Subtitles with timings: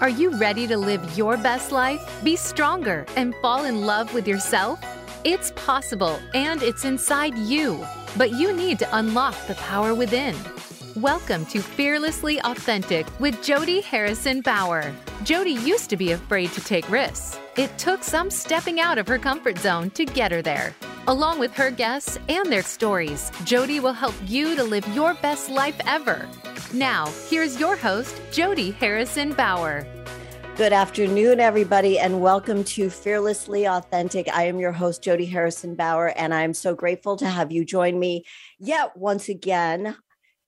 [0.00, 4.26] Are you ready to live your best life, be stronger, and fall in love with
[4.26, 4.82] yourself?
[5.24, 7.86] It's possible and it's inside you,
[8.16, 10.34] but you need to unlock the power within.
[10.96, 14.90] Welcome to Fearlessly Authentic with Jody Harrison Bauer.
[15.22, 17.38] Jody used to be afraid to take risks.
[17.58, 20.74] It took some stepping out of her comfort zone to get her there.
[21.08, 25.48] Along with her guests and their stories, Jody will help you to live your best
[25.48, 26.28] life ever.
[26.74, 29.86] Now, here's your host, Jody Harrison Bauer.
[30.56, 34.28] Good afternoon, everybody, and welcome to Fearlessly Authentic.
[34.28, 37.98] I am your host, Jody Harrison Bauer, and I'm so grateful to have you join
[37.98, 38.26] me
[38.58, 39.96] yet once again.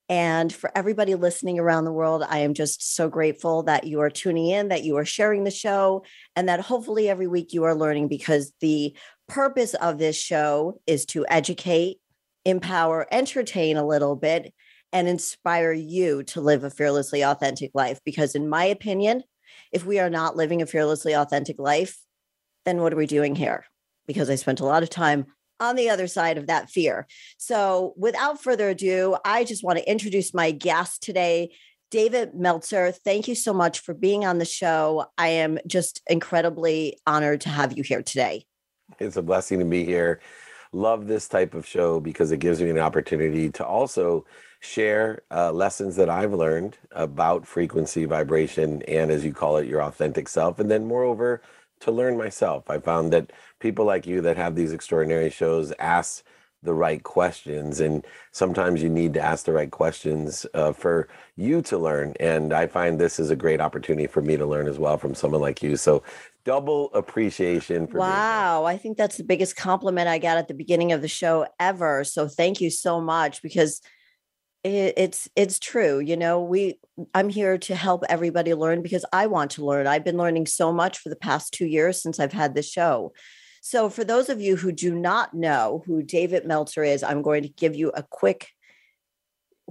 [0.07, 4.09] And for everybody listening around the world, I am just so grateful that you are
[4.11, 6.03] tuning in, that you are sharing the show,
[6.35, 8.95] and that hopefully every week you are learning because the
[9.33, 11.97] purpose of this show is to educate,
[12.45, 14.53] empower, entertain a little bit,
[14.91, 17.99] and inspire you to live a fearlessly authentic life.
[18.05, 19.23] Because, in my opinion,
[19.71, 21.97] if we are not living a fearlessly authentic life,
[22.65, 23.65] then what are we doing here?
[24.05, 25.25] Because I spent a lot of time
[25.59, 27.07] on the other side of that fear.
[27.39, 31.55] So, without further ado, I just want to introduce my guest today,
[31.89, 32.91] David Meltzer.
[32.91, 35.07] Thank you so much for being on the show.
[35.17, 38.45] I am just incredibly honored to have you here today.
[38.99, 40.19] It's a blessing to be here.
[40.71, 44.25] Love this type of show because it gives me an opportunity to also
[44.59, 49.83] share uh, lessons that I've learned about frequency, vibration, and as you call it, your
[49.83, 50.59] authentic self.
[50.59, 51.41] And then, moreover,
[51.81, 52.69] to learn myself.
[52.69, 56.23] I found that people like you that have these extraordinary shows ask
[56.63, 57.79] the right questions.
[57.79, 62.13] And sometimes you need to ask the right questions uh, for you to learn.
[62.19, 65.13] And I find this is a great opportunity for me to learn as well from
[65.13, 65.77] someone like you.
[65.77, 66.03] So,
[66.45, 70.91] double appreciation for wow i think that's the biggest compliment i got at the beginning
[70.91, 73.79] of the show ever so thank you so much because
[74.65, 76.79] it's it's true you know we
[77.13, 80.71] i'm here to help everybody learn because i want to learn i've been learning so
[80.71, 83.11] much for the past two years since i've had this show
[83.65, 87.41] so for those of you who do not know who david meltzer is i'm going
[87.41, 88.49] to give you a quick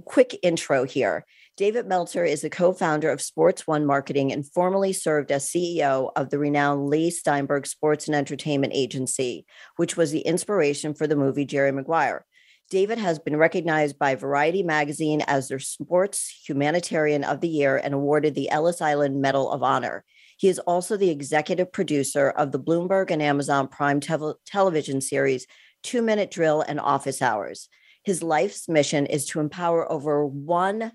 [0.03, 1.23] quick intro here
[1.55, 6.31] david meltzer is the co-founder of sports one marketing and formerly served as ceo of
[6.31, 9.45] the renowned Leigh steinberg sports and entertainment agency
[9.75, 12.25] which was the inspiration for the movie jerry maguire
[12.69, 17.93] David has been recognized by Variety magazine as their sports humanitarian of the year and
[17.93, 20.03] awarded the Ellis Island Medal of Honor.
[20.43, 25.47] He is also the executive producer of the Bloomberg and Amazon Prime te- television series
[25.83, 27.69] Two Minute Drill and Office Hours.
[28.03, 30.91] His life's mission is to empower over 1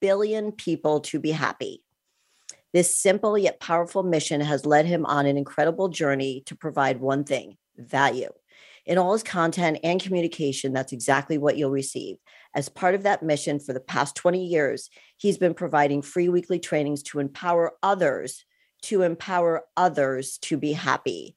[0.00, 1.84] billion people to be happy.
[2.72, 7.22] This simple yet powerful mission has led him on an incredible journey to provide one
[7.22, 8.30] thing value.
[8.84, 12.16] In all his content and communication, that's exactly what you'll receive.
[12.52, 16.58] As part of that mission for the past 20 years, he's been providing free weekly
[16.58, 18.44] trainings to empower others,
[18.82, 21.34] to empower others to be happy.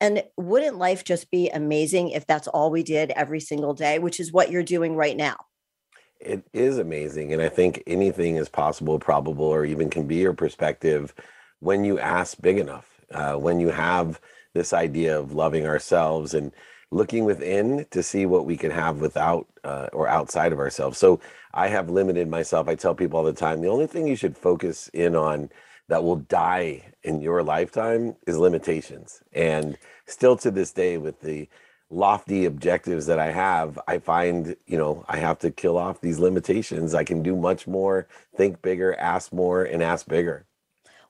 [0.00, 4.20] And wouldn't life just be amazing if that's all we did every single day, which
[4.20, 5.36] is what you're doing right now?
[6.20, 7.32] It is amazing.
[7.32, 11.14] And I think anything is possible, probable, or even can be your perspective
[11.60, 14.20] when you ask big enough, uh, when you have
[14.52, 16.52] this idea of loving ourselves and
[16.90, 20.98] looking within to see what we can have without uh, or outside of ourselves.
[20.98, 21.20] So
[21.52, 22.68] I have limited myself.
[22.68, 25.50] I tell people all the time the only thing you should focus in on
[25.88, 29.22] that will die in your lifetime is limitations.
[29.32, 31.48] And still to this day, with the
[31.90, 36.18] lofty objectives that I have, I find, you know, I have to kill off these
[36.18, 36.94] limitations.
[36.94, 40.46] I can do much more, think bigger, ask more, and ask bigger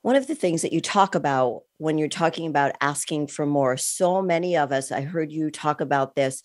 [0.05, 3.79] one of the things that you talk about when you're talking about asking for more,
[3.79, 6.43] so many of us, I heard you talk about this,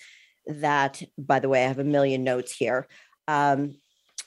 [0.47, 2.88] that, by the way, I have a million notes here.
[3.28, 3.75] Um,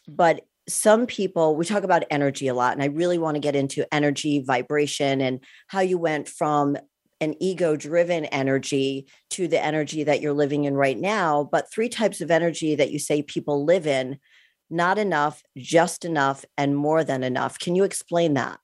[0.07, 3.57] but some people, we talk about energy a lot, and I really want to get
[3.57, 6.77] into energy, vibration, and how you went from
[7.21, 11.49] an ego driven energy to the energy that you're living in right now.
[11.51, 14.19] But three types of energy that you say people live in
[14.71, 17.59] not enough, just enough, and more than enough.
[17.59, 18.59] Can you explain that?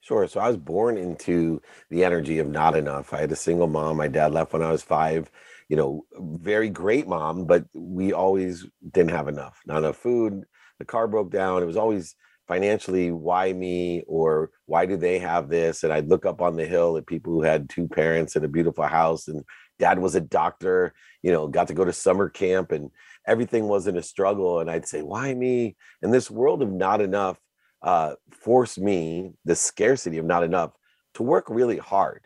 [0.00, 0.26] Sure.
[0.26, 1.60] So I was born into
[1.90, 3.12] the energy of not enough.
[3.12, 3.98] I had a single mom.
[3.98, 5.30] My dad left when I was five.
[5.68, 9.60] You know, very great mom, but we always didn't have enough.
[9.66, 10.44] Not enough food.
[10.78, 11.62] The car broke down.
[11.62, 12.14] It was always
[12.46, 15.84] financially, why me or why do they have this?
[15.84, 18.48] And I'd look up on the hill at people who had two parents and a
[18.48, 19.44] beautiful house, and
[19.78, 20.94] dad was a doctor.
[21.22, 22.90] You know, got to go to summer camp, and
[23.26, 24.60] everything wasn't a struggle.
[24.60, 25.76] And I'd say, why me?
[26.02, 27.38] In this world of not enough,
[27.82, 30.72] uh, forced me the scarcity of not enough
[31.14, 32.22] to work really hard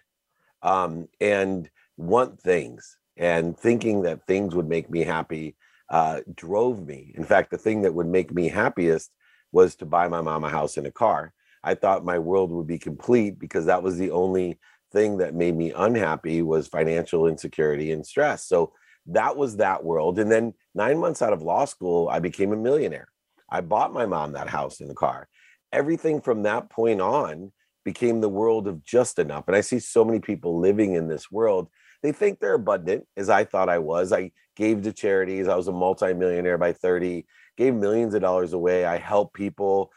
[0.62, 5.56] um, and want things and thinking that things would make me happy
[5.92, 9.12] uh, drove me in fact the thing that would make me happiest
[9.52, 11.32] was to buy my mom a house and a car
[11.64, 14.58] I thought my world would be complete because that was the only
[14.92, 18.46] thing that made me unhappy was financial insecurity and stress.
[18.46, 18.72] So
[19.06, 20.18] that was that world.
[20.18, 23.08] And then nine months out of law school, I became a millionaire.
[23.48, 25.28] I bought my mom that house and the car.
[25.72, 27.52] Everything from that point on
[27.84, 29.44] became the world of just enough.
[29.46, 31.68] And I see so many people living in this world.
[32.02, 34.12] They think they're abundant, as I thought I was.
[34.12, 35.48] I gave to charities.
[35.48, 37.24] I was a multimillionaire by 30,
[37.56, 38.84] gave millions of dollars away.
[38.84, 39.90] I helped people.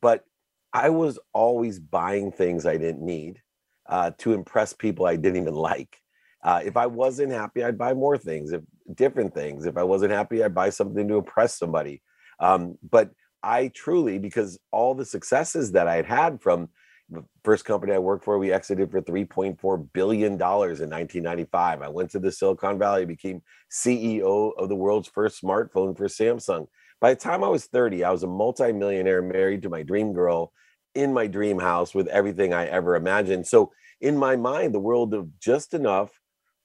[0.00, 0.24] But
[0.72, 3.40] I was always buying things I didn't need
[3.88, 5.98] uh, to impress people I didn't even like.
[6.42, 8.62] Uh, if I wasn't happy, I'd buy more things, if
[8.94, 9.66] different things.
[9.66, 12.02] If I wasn't happy, I'd buy something to impress somebody.
[12.38, 13.10] Um, but
[13.42, 16.68] I truly, because all the successes that I had had from
[17.10, 21.82] the first company I worked for, we exited for $3.4 billion in 1995.
[21.82, 26.68] I went to the Silicon Valley, became CEO of the world's first smartphone for Samsung.
[27.00, 30.52] By the time I was 30, I was a multimillionaire married to my dream girl
[30.94, 33.46] in my dream house with everything I ever imagined.
[33.46, 36.10] So, in my mind, the world of just enough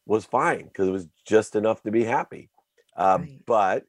[0.06, 2.50] was fine because it was just enough to be happy.
[2.96, 3.40] Uh, right.
[3.46, 3.84] But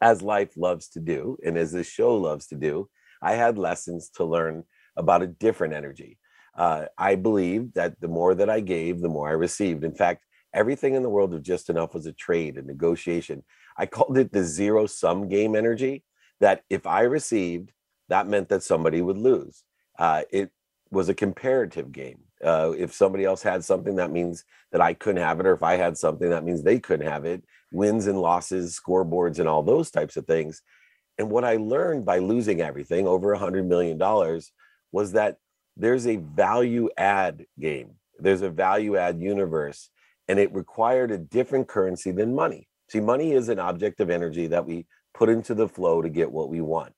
[0.00, 2.88] as life loves to do, and as this show loves to do,
[3.22, 4.64] I had lessons to learn
[4.96, 6.18] about a different energy.
[6.56, 9.84] Uh, I believed that the more that I gave, the more I received.
[9.84, 13.42] In fact, everything in the world of just enough was a trade, a negotiation.
[13.76, 16.04] I called it the zero sum game energy.
[16.40, 17.72] That if I received,
[18.08, 19.62] that meant that somebody would lose.
[19.98, 20.50] Uh, it
[20.90, 22.18] was a comparative game.
[22.44, 25.62] Uh, if somebody else had something, that means that I couldn't have it, or if
[25.62, 27.42] I had something, that means they couldn't have it.
[27.72, 30.60] Wins and losses, scoreboards, and all those types of things.
[31.18, 34.52] And what I learned by losing everything, over a hundred million dollars,
[34.94, 35.38] was that
[35.76, 37.96] there's a value add game.
[38.20, 39.90] There's a value add universe,
[40.28, 42.68] and it required a different currency than money.
[42.88, 46.30] See, money is an object of energy that we put into the flow to get
[46.30, 46.94] what we want.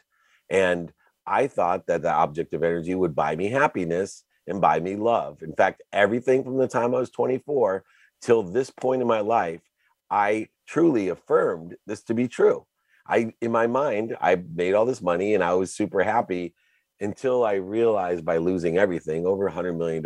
[0.50, 0.92] And
[1.26, 5.42] I thought that the object of energy would buy me happiness and buy me love.
[5.42, 7.82] In fact, everything from the time I was 24
[8.20, 9.62] till this point in my life,
[10.10, 12.66] I truly affirmed this to be true.
[13.08, 16.54] I, in my mind, I made all this money and I was super happy
[17.00, 20.02] until I realized by losing everything, over a $100 million,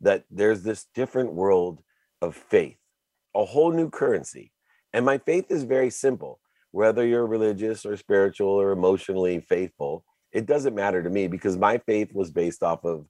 [0.00, 1.82] that there's this different world
[2.22, 2.78] of faith,
[3.34, 4.52] a whole new currency.
[4.92, 6.40] And my faith is very simple.
[6.72, 11.78] Whether you're religious or spiritual or emotionally faithful, it doesn't matter to me because my
[11.78, 13.06] faith was based off of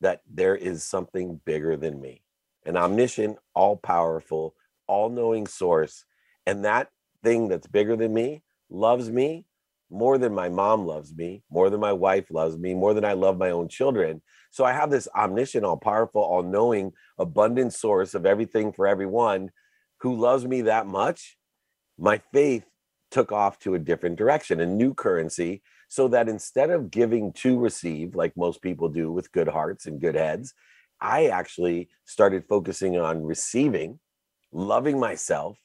[0.00, 2.22] that there is something bigger than me,
[2.64, 4.54] an omniscient, all powerful,
[4.86, 6.04] all knowing source.
[6.46, 6.90] And that
[7.22, 9.46] thing that's bigger than me loves me
[9.90, 13.12] more than my mom loves me, more than my wife loves me, more than I
[13.12, 14.22] love my own children.
[14.50, 19.50] So I have this omniscient, all powerful, all knowing, abundant source of everything for everyone
[20.00, 21.36] who loves me that much.
[21.98, 22.64] My faith
[23.10, 27.58] took off to a different direction, a new currency so that instead of giving to
[27.58, 30.52] receive, like most people do with good hearts and good heads,
[31.00, 34.00] I actually started focusing on receiving,
[34.52, 35.58] loving myself,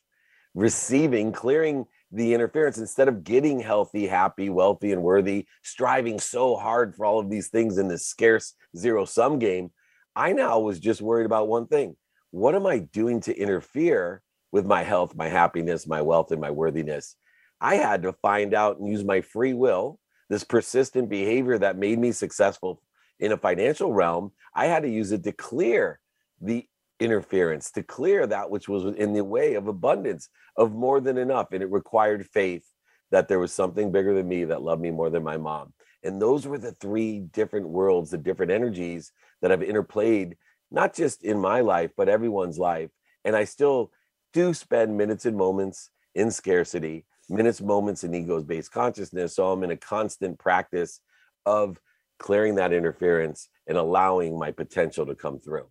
[0.53, 6.95] receiving, clearing the interference instead of getting healthy, happy, wealthy, and worthy, striving so hard
[6.95, 9.71] for all of these things in this scarce zero sum game.
[10.15, 11.95] I now was just worried about one thing
[12.31, 14.21] what am I doing to interfere
[14.51, 17.15] with my health, my happiness, my wealth, and my worthiness?
[17.59, 19.99] I had to find out and use my free will
[20.31, 22.81] this persistent behavior that made me successful
[23.19, 25.99] in a financial realm, I had to use it to clear
[26.41, 26.65] the
[27.01, 31.47] interference, to clear that which was in the way of abundance, of more than enough.
[31.51, 32.65] And it required faith
[33.11, 35.73] that there was something bigger than me that loved me more than my mom.
[36.03, 40.35] And those were the three different worlds, the different energies that have interplayed,
[40.71, 42.89] not just in my life, but everyone's life.
[43.25, 43.91] And I still
[44.33, 49.35] do spend minutes and moments in scarcity minutes, moments, in egos based consciousness.
[49.35, 50.99] So I'm in a constant practice
[51.45, 51.79] of
[52.19, 55.67] clearing that interference and allowing my potential to come through.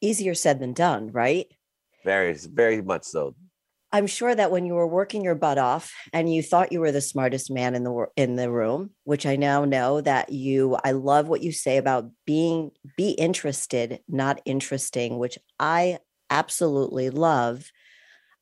[0.00, 1.46] Easier said than done, right?
[2.04, 3.34] Very, very much so.
[3.92, 6.92] I'm sure that when you were working your butt off and you thought you were
[6.92, 10.92] the smartest man in the in the room, which I now know that you I
[10.92, 15.98] love what you say about being be interested, not interesting, which I
[16.30, 17.64] absolutely love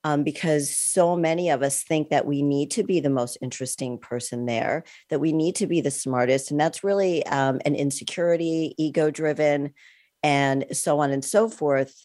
[0.04, 3.98] um, because so many of us think that we need to be the most interesting
[3.98, 6.50] person there, that we need to be the smartest.
[6.50, 9.72] And that's really um, an insecurity, ego driven,
[10.28, 12.04] and so on and so forth.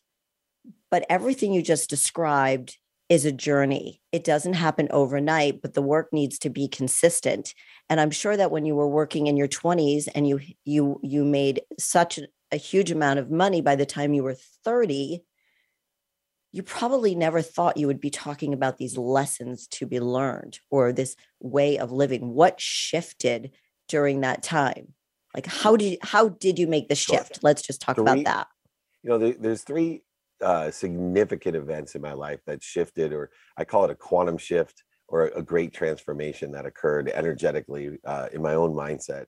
[0.89, 2.77] But everything you just described
[3.09, 4.01] is a journey.
[4.13, 7.53] It doesn't happen overnight, but the work needs to be consistent.
[7.89, 11.25] And I'm sure that when you were working in your 20s and you you you
[11.25, 12.17] made such
[12.49, 15.21] a huge amount of money by the time you were 30,
[16.53, 20.93] you probably never thought you would be talking about these lessons to be learned or
[20.93, 22.29] this way of living.
[22.29, 23.51] What shifted
[23.89, 24.93] during that time?
[25.33, 27.17] Like how did how did you make the Sure.
[27.17, 27.39] shift?
[27.43, 28.47] Let's just talk Three- about that.
[29.03, 30.03] you know there, there's three
[30.41, 34.83] uh, significant events in my life that shifted or i call it a quantum shift
[35.07, 39.25] or a great transformation that occurred energetically uh, in my own mindset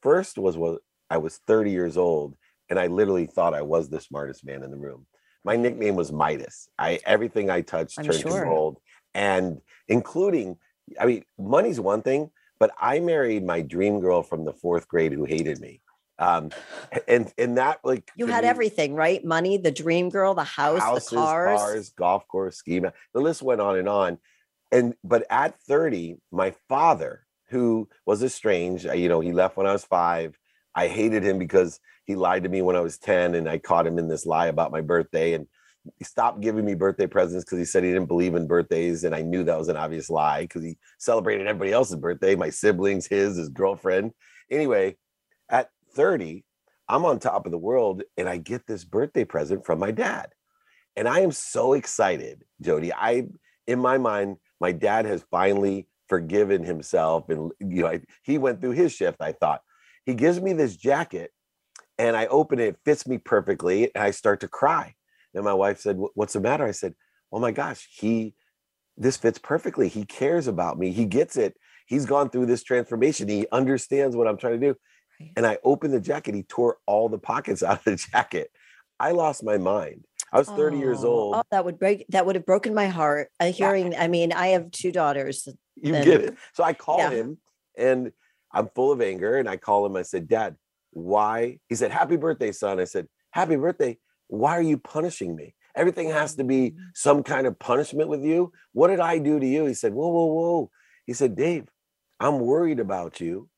[0.00, 0.80] first was what
[1.10, 2.34] i was 30 years old
[2.70, 5.06] and i literally thought i was the smartest man in the room
[5.44, 8.40] my nickname was midas i everything i touched I'm turned sure.
[8.40, 8.78] to gold
[9.14, 10.56] and including
[10.98, 15.12] i mean money's one thing but i married my dream girl from the fourth grade
[15.12, 15.80] who hated me
[16.18, 16.50] um
[17.06, 19.24] and and that like You had me- everything, right?
[19.24, 21.46] Money, the dream girl, the house, houses, the cars.
[21.46, 22.80] cars golf course, ski.
[22.80, 24.18] The list went on and on.
[24.70, 29.66] And but at 30, my father, who was estranged, uh, you know, he left when
[29.66, 30.36] I was five.
[30.74, 33.86] I hated him because he lied to me when I was 10, and I caught
[33.86, 35.32] him in this lie about my birthday.
[35.34, 35.46] And
[36.02, 39.04] stopped giving me birthday presents because he said he didn't believe in birthdays.
[39.04, 42.50] And I knew that was an obvious lie because he celebrated everybody else's birthday, my
[42.50, 44.12] siblings, his, his girlfriend.
[44.50, 44.96] Anyway,
[45.48, 46.44] at 30,
[46.88, 50.30] I'm on top of the world and I get this birthday present from my dad.
[50.96, 52.92] And I am so excited, Jody.
[52.92, 53.26] I,
[53.66, 57.28] in my mind, my dad has finally forgiven himself.
[57.28, 59.60] And, you know, I, he went through his shift, I thought.
[60.06, 61.30] He gives me this jacket
[61.98, 63.94] and I open it, it fits me perfectly.
[63.94, 64.94] And I start to cry.
[65.38, 66.66] And my wife said, What's the matter?
[66.66, 66.94] I said,
[67.32, 68.34] Oh my gosh, he,
[68.96, 69.88] this fits perfectly.
[69.88, 70.90] He cares about me.
[70.92, 71.56] He gets it.
[71.86, 73.28] He's gone through this transformation.
[73.28, 74.76] He understands what I'm trying to do
[75.20, 75.32] Right.
[75.36, 76.34] and I opened the jacket.
[76.34, 78.50] He tore all the pockets out of the jacket.
[79.00, 80.04] I lost my mind.
[80.32, 81.34] I was 30 years Oh, old.
[81.36, 82.04] Oh, that would break.
[82.10, 83.28] That would have broken my heart.
[83.40, 83.94] Uh, hearing.
[83.96, 85.48] I mean, I have two daughters.
[85.76, 86.36] you then- get it.
[86.52, 87.10] So I call Yeah.
[87.10, 87.38] him
[87.76, 88.12] and
[88.52, 89.36] I'm full of anger.
[89.36, 89.96] And I call him.
[89.96, 90.56] I said, Dad,
[90.90, 91.58] why?
[91.68, 92.78] He said, Happy birthday, son.
[92.80, 93.98] I said, Happy birthday.
[94.28, 95.54] Why are you punishing me?
[95.74, 96.76] Everything has to be Mm.
[96.94, 98.52] some kind of punishment with you.
[98.72, 99.66] What did I do to you?
[99.66, 100.70] He said, Whoa, whoa, whoa.
[101.06, 101.68] He said, Dave,
[102.20, 103.48] I'm worried about you.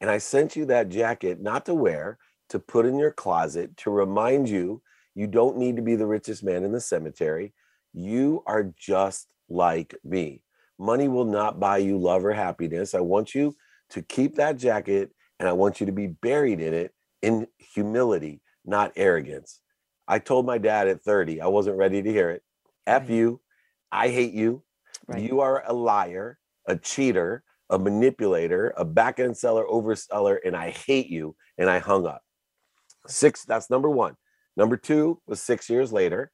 [0.00, 2.18] And I sent you that jacket not to wear,
[2.50, 4.82] to put in your closet, to remind you
[5.14, 7.54] you don't need to be the richest man in the cemetery.
[7.92, 10.42] You are just like me.
[10.78, 12.94] Money will not buy you love or happiness.
[12.94, 13.54] I want you
[13.90, 18.40] to keep that jacket and I want you to be buried in it in humility,
[18.64, 19.60] not arrogance.
[20.08, 22.42] I told my dad at 30, I wasn't ready to hear it.
[22.86, 23.10] F Right.
[23.10, 23.40] you.
[23.90, 24.62] I hate you.
[25.06, 25.22] Right.
[25.22, 30.70] You are a liar, a cheater, a manipulator, a back end seller, overseller, and I
[30.70, 31.36] hate you.
[31.58, 32.22] And I hung up.
[33.06, 34.16] Six, that's number one.
[34.56, 36.32] Number two was six years later.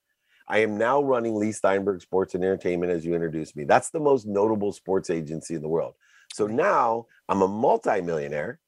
[0.48, 3.64] I am now running Leigh Steinberg Sports and Entertainment as you introduced me.
[3.64, 5.94] That's the most notable sports agency in the world.
[6.32, 8.58] So now I'm a multimillionaire.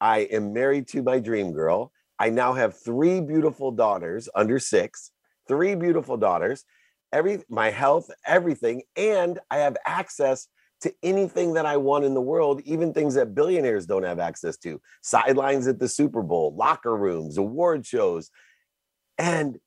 [0.00, 1.92] I am married to my dream girl.
[2.18, 5.10] I now have three beautiful daughters under six,
[5.48, 6.64] three beautiful daughters,
[7.12, 10.48] every my health, everything, and I have access
[10.82, 14.56] to anything that I want in the world, even things that billionaires don't have access
[14.58, 14.80] to.
[15.02, 18.30] Sidelines at the Super Bowl, locker rooms, award shows.
[19.18, 19.58] And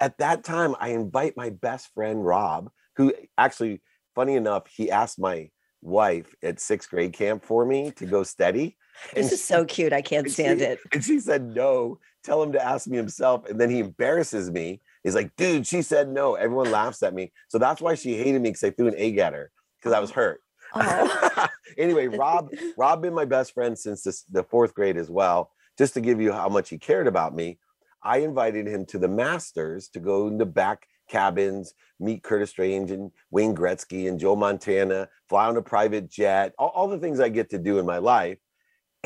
[0.00, 3.80] at that time, I invite my best friend Rob, who actually,
[4.14, 5.50] funny enough, he asked my
[5.80, 8.76] wife at sixth grade camp for me to go steady.
[9.14, 9.92] This is so cute.
[9.92, 10.80] I can't stand she- it.
[10.92, 13.48] And she said, no, tell him to ask me himself.
[13.48, 14.80] And then he embarrasses me.
[15.02, 16.34] He's like, dude, she said no.
[16.34, 17.32] Everyone laughs at me.
[17.48, 20.00] So that's why she hated me because I threw an egg at her because I
[20.00, 20.40] was hurt.
[20.74, 21.46] Oh.
[21.78, 25.50] anyway, Rob, Rob been my best friend since this, the fourth grade as well.
[25.76, 27.58] Just to give you how much he cared about me,
[28.02, 32.90] I invited him to the Masters to go in the back cabins, meet Curtis Strange
[32.90, 37.20] and Wayne Gretzky and Joe Montana, fly on a private jet, all, all the things
[37.20, 38.38] I get to do in my life.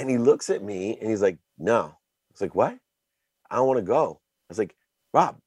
[0.02, 1.97] And he looks at me and he's like, "No."
[2.32, 2.76] It's like, "What?
[3.49, 4.75] I don't want to go." I was like,
[5.14, 5.38] "Rob,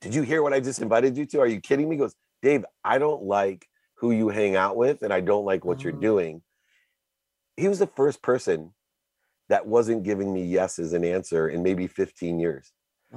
[0.00, 1.40] did you hear what I just invited you to?
[1.40, 5.02] Are you kidding me?" He goes, "Dave, I don't like who you hang out with,
[5.02, 5.98] and I don't like what you're Oh.
[6.00, 6.44] doing."
[7.56, 8.72] He was the first person
[9.48, 12.72] that wasn't giving me yes as an answer in maybe 15 years.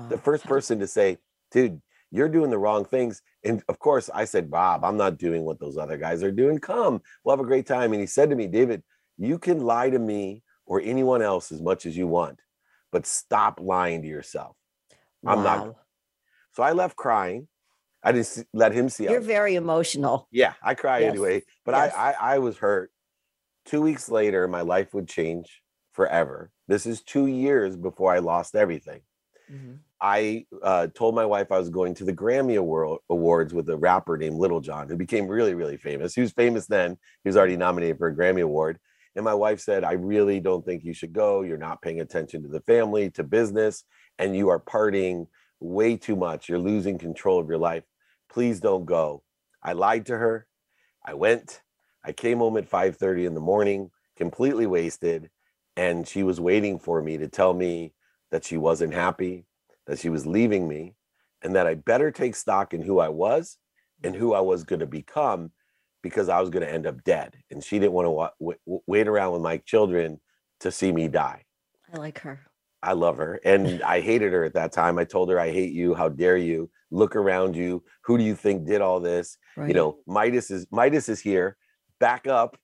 [0.09, 1.19] The first person to say,
[1.51, 5.45] "Dude, you're doing the wrong things." And of course, I said, "Bob, I'm not doing
[5.45, 6.57] what those other guys are doing.
[6.57, 8.83] Come, we'll have a great time." And he said to me, "David,
[9.15, 12.39] you can lie to me or anyone else as much as you want,
[12.91, 14.55] but stop lying to yourself."
[15.25, 15.75] I'm not-
[16.51, 17.47] So I left crying.
[18.03, 19.05] I didn't see, let him see.
[19.05, 20.27] You're very emotional.
[20.31, 21.93] yeah, I cry Yes, anyway, but yes.
[21.93, 22.91] I, I I was hurt.
[23.65, 25.61] Two weeks later, my life would change
[25.93, 26.51] forever.
[26.67, 29.01] This is two years before I lost everything.
[29.51, 29.79] Mhm.
[29.99, 33.75] I uh, told my wife I was going to the Grammy Award, Awards with a
[33.77, 36.13] rapper named Lil Jon, who became really, really famous.
[36.13, 36.97] He was famous then.
[37.23, 38.79] He was already nominated for a Grammy Award.
[39.17, 41.41] And my wife said, I really don't think you should go.
[41.41, 43.83] You're not paying attention to the family, to business,
[44.19, 45.27] and you are partying
[45.59, 46.47] way too much.
[46.47, 47.83] You're losing control of your life.
[48.29, 49.23] Please don't go.
[49.63, 50.47] I lied to her.
[51.03, 51.63] I went.
[52.05, 55.31] I came home at 5:30 in the morning, completely wasted.
[55.77, 57.93] and she was waiting for me to tell me
[58.31, 59.45] that she wasn't happy,
[59.85, 60.95] that she was leaving me,
[61.43, 63.57] and that I better take stock in who I was
[64.03, 65.51] and who I was going to become
[66.01, 67.35] because I was going to end up dead.
[67.51, 70.19] And she didn't want to wa- wait around with my children
[70.61, 71.43] to see me die.
[71.93, 72.41] I like her.
[72.83, 73.39] I love her.
[73.43, 74.97] And I hated her at that time.
[74.99, 75.93] I told her, I hate you.
[75.93, 76.69] How dare you?
[76.91, 77.83] Look around you.
[78.03, 79.37] Who do you think did all this?
[79.55, 79.67] Right.
[79.67, 81.57] You know, Midas is Midas is here.
[81.99, 82.57] Back up.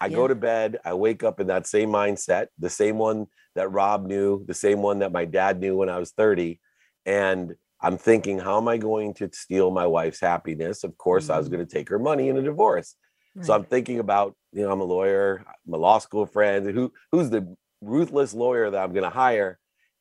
[0.00, 0.16] I yeah.
[0.16, 0.78] go to bed.
[0.84, 4.80] I wake up in that same mindset, the same one that Rob knew, the same
[4.80, 6.60] one that my dad knew when I was 30.
[7.04, 10.84] And I'm thinking, how am I going to steal my wife's happiness?
[10.84, 11.32] Of course, mm-hmm.
[11.32, 11.56] I was mm-hmm.
[11.56, 12.96] going to take her money in a divorce.
[13.34, 13.46] Right.
[13.46, 16.68] So I'm thinking about, you know, I'm a lawyer, I'm a law school friend.
[16.70, 19.58] Who who's the ruthless lawyer that I'm going to hire?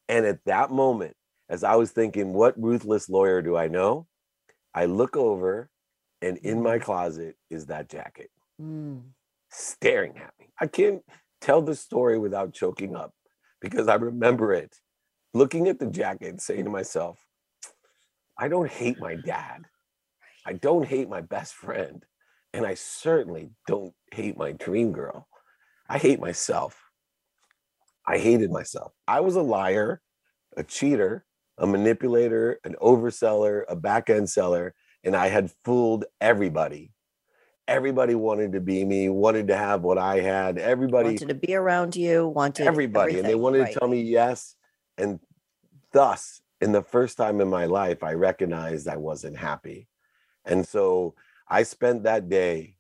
[0.10, 1.14] And at that moment,
[1.50, 4.08] as I was thinking, what ruthless lawyer do I know?
[4.74, 5.70] I look over,
[6.22, 6.82] and in my mm.
[6.82, 8.30] closet is that jacket,
[8.62, 9.02] mm.
[9.50, 10.48] staring at me.
[10.60, 11.02] I can't
[11.42, 13.12] tell the story without choking up
[13.62, 14.76] because I remember it,
[15.34, 17.20] looking at the jacket, saying to myself,
[18.40, 19.66] I don't hate my dad.
[20.46, 22.04] I don't hate my best friend.
[22.54, 25.28] And I certainly don't hate my dream girl.
[25.90, 26.82] I hate myself.
[28.06, 28.94] I hated myself.
[29.08, 30.02] I was a liar,
[30.56, 31.26] a cheater,
[31.58, 36.92] a manipulator, an overseller, a back end seller, and I had fooled everybody.
[37.68, 40.58] Everybody wanted to be me, wanted to have what I had.
[40.58, 43.74] Everybody wanted to be around you, wanted everybody, and they wanted right.
[43.74, 44.56] to tell me yes.
[44.98, 45.20] And
[45.92, 49.88] thus, in the first time in my life, I recognized I wasn't happy.
[50.46, 51.16] And so
[51.48, 52.76] I spent that day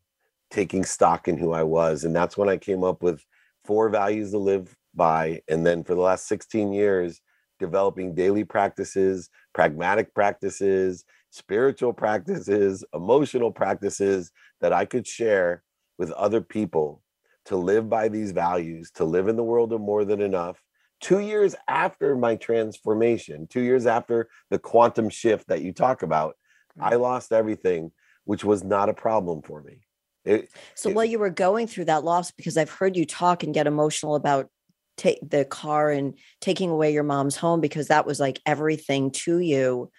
[0.49, 2.03] taking stock in who I was.
[2.03, 3.23] And that's when I came up with
[3.65, 5.41] four values to live by.
[5.47, 7.21] And then for the last 16 years,
[7.59, 14.31] developing daily practices, pragmatic practices, spiritual practices, emotional practices
[14.61, 15.63] that I could share
[15.97, 17.01] with other people
[17.45, 20.61] to live by these values, to live in the world of more than enough.
[20.99, 26.35] Two years after my transformation, two years after the quantum shift that you talk about,
[26.79, 27.91] I lost everything
[28.25, 29.79] which was not a problem for me.
[30.25, 33.43] It, so it, while you were going through that loss, because I've heard you talk
[33.43, 34.49] and get emotional about
[34.97, 39.39] take the car and taking away your mom's home because that was like everything to
[39.39, 39.89] you.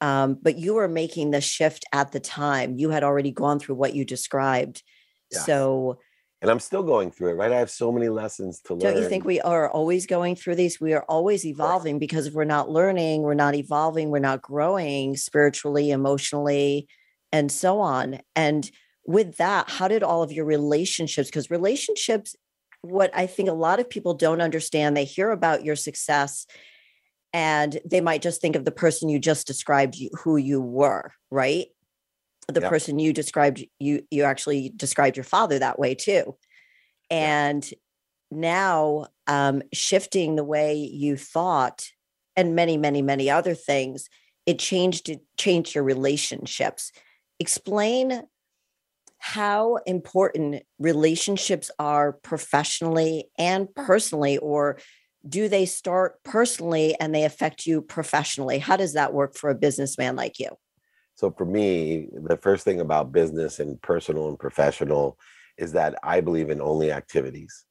[0.00, 2.78] Um, but you were making the shift at the time.
[2.78, 4.82] You had already gone through what you described.
[5.32, 5.46] Yes.
[5.46, 5.98] So
[6.44, 7.50] and I'm still going through it, right?
[7.50, 8.92] I have so many lessons to learn.
[8.92, 10.78] Don't you think we are always going through these?
[10.78, 15.16] We are always evolving because if we're not learning, we're not evolving, we're not growing
[15.16, 16.86] spiritually, emotionally,
[17.32, 18.20] and so on.
[18.36, 18.70] And
[19.06, 22.36] with that, how did all of your relationships, because relationships,
[22.82, 26.46] what I think a lot of people don't understand, they hear about your success
[27.32, 31.68] and they might just think of the person you just described who you were, right?
[32.48, 32.70] The yep.
[32.70, 36.36] person you described, you you actually described your father that way too.
[37.10, 37.80] And yep.
[38.30, 41.88] now um, shifting the way you thought
[42.36, 44.08] and many, many, many other things,
[44.46, 46.92] it changed it changed your relationships
[47.40, 48.22] explain
[49.18, 54.78] how important relationships are professionally and personally or
[55.26, 59.54] do they start personally and they affect you professionally how does that work for a
[59.54, 60.50] businessman like you
[61.24, 65.18] so for me the first thing about business and personal and professional
[65.56, 67.64] is that i believe in only activities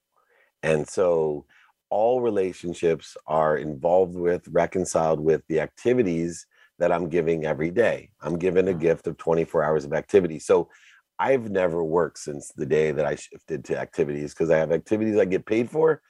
[0.64, 1.46] and so
[1.92, 6.48] all relationships are involved with reconciled with the activities
[6.80, 8.10] that I'm giving every day.
[8.20, 8.80] I'm given a mm-hmm.
[8.80, 10.40] gift of 24 hours of activity.
[10.40, 10.70] So
[11.20, 15.20] I've never worked since the day that I shifted to activities because I have activities
[15.20, 16.02] I get paid for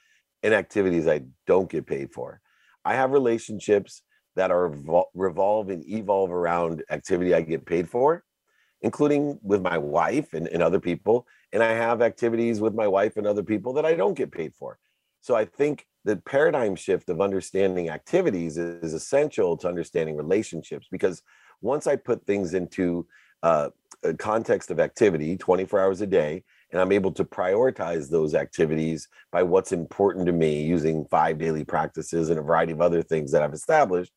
[0.42, 2.40] and activities I don't get paid for.
[2.82, 4.02] I have relationships
[4.36, 4.74] that are
[5.14, 8.24] revolve and evolve around activity I get paid for,
[8.82, 11.26] including with my wife and, and other people.
[11.52, 14.54] And I have activities with my wife and other people that I don't get paid
[14.54, 14.78] for.
[15.20, 21.22] So I think the paradigm shift of understanding activities is, essential to understanding relationships because
[21.62, 23.06] once I put things into
[23.42, 23.70] uh,
[24.02, 29.08] a context of activity 24 hours a day, and I'm able to prioritize those activities
[29.32, 33.30] by what's important to me using five daily practices and a variety of other things
[33.32, 34.12] that I've established,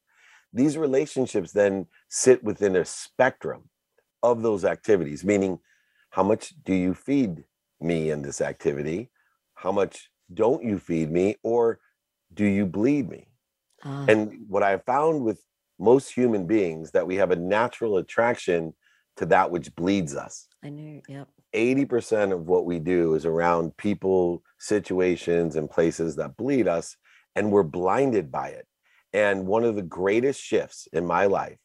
[0.53, 3.69] these relationships then sit within a spectrum
[4.23, 5.59] of those activities, meaning
[6.11, 7.43] how much do you feed
[7.79, 9.11] me in this activity?
[9.55, 11.79] How much don't you feed me or
[12.33, 13.27] do you bleed me?
[13.85, 15.41] Uh, and what I found with
[15.79, 18.73] most human beings that we have a natural attraction
[19.17, 20.47] to that which bleeds us.
[20.63, 21.27] I knew, yep.
[21.55, 26.97] 80% of what we do is around people, situations, and places that bleed us,
[27.35, 28.67] and we're blinded by it.
[29.13, 31.57] And one of the greatest shifts in my life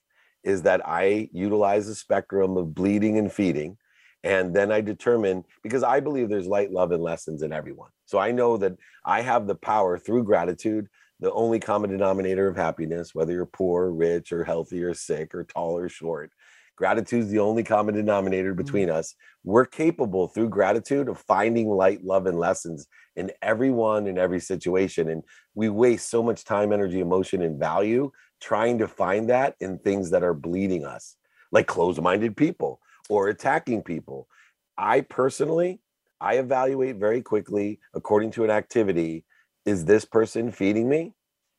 [0.44, 3.76] is that I utilize the spectrum of bleeding and feeding.
[4.24, 7.90] And then I determine because I believe there's light, love, and lessons in everyone.
[8.06, 12.56] So I know that I have the power through gratitude, the only common denominator of
[12.56, 16.30] happiness, whether you're poor, rich, or healthy, or sick, or tall or short.
[16.76, 18.62] Gratitude is the only common denominator mm-hmm.
[18.62, 18.98] between mm-hmm.
[18.98, 19.14] us.
[19.44, 25.08] We're capable through gratitude of finding light, love, and lessons in everyone in every situation.
[25.10, 25.22] And
[25.54, 30.10] we waste so much time, energy, emotion, and value trying to find that in things
[30.10, 31.16] that are bleeding us,
[31.52, 34.28] like closed minded people or attacking people.
[34.76, 35.80] I personally,
[36.20, 39.24] I evaluate very quickly according to an activity
[39.64, 41.14] is this person feeding me?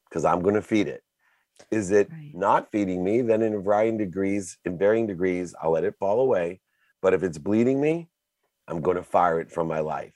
[0.09, 1.03] Because I'm going to feed it.
[1.71, 2.31] Is it right.
[2.33, 3.21] not feeding me?
[3.21, 6.59] Then in varying degrees, in varying degrees, I'll let it fall away.
[7.01, 8.09] But if it's bleeding me,
[8.67, 10.13] I'm going to fire it from my life.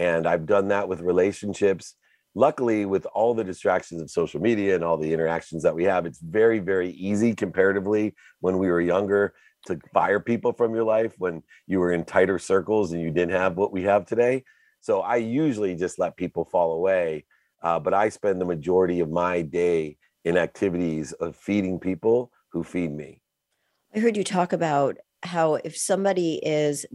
[0.00, 1.94] And I've done that with relationships.
[2.34, 6.06] Luckily, with all the distractions of social media and all the interactions that we have,
[6.06, 9.34] it's very, very easy comparatively when we were younger
[9.66, 13.36] to fire people from your life when you were in tighter circles and you didn't
[13.36, 14.42] have what we have today.
[14.80, 17.26] So I usually just let people fall away.
[17.62, 22.64] Uh, but I spend the majority of my day in activities of feeding people who
[22.64, 23.20] feed me.
[23.94, 26.86] I heard you talk about how if somebody is,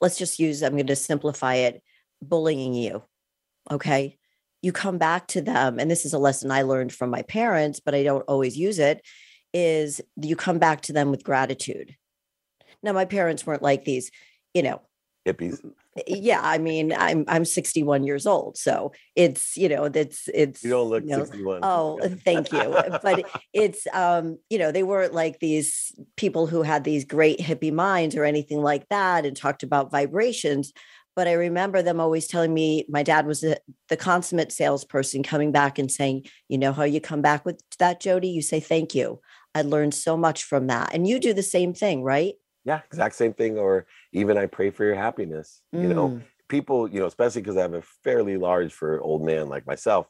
[0.00, 1.82] let's just use, I'm going to simplify it,
[2.22, 3.02] bullying you.
[3.70, 4.18] Okay.
[4.62, 7.80] You come back to them, and this is a lesson I learned from my parents,
[7.80, 9.02] but I don't always use it.
[9.52, 11.94] Is you come back to them with gratitude.
[12.82, 14.10] Now, my parents weren't like these,
[14.54, 14.82] you know,
[15.26, 15.60] hippies.
[16.06, 20.70] Yeah i mean i'm i'm 61 years old so it's you know that's it's you
[20.70, 22.76] don't look you know, 61 oh thank you.
[23.02, 27.72] But it's um you know they weren't like these people who had these great hippie
[27.72, 30.72] minds or anything like that and talked about vibrations
[31.14, 33.56] but i remember them always telling me my dad was a,
[33.88, 38.00] the consummate salesperson coming back and saying you know how you come back with that
[38.00, 38.28] jody?
[38.28, 39.20] You say thank you
[39.54, 42.34] i learned so much from that and you do the same thing right
[42.66, 45.82] yeah exact same thing or even i pray for your happiness mm.
[45.82, 46.22] you know mm.
[46.48, 50.06] people you know especially because i have a fairly large for old man like myself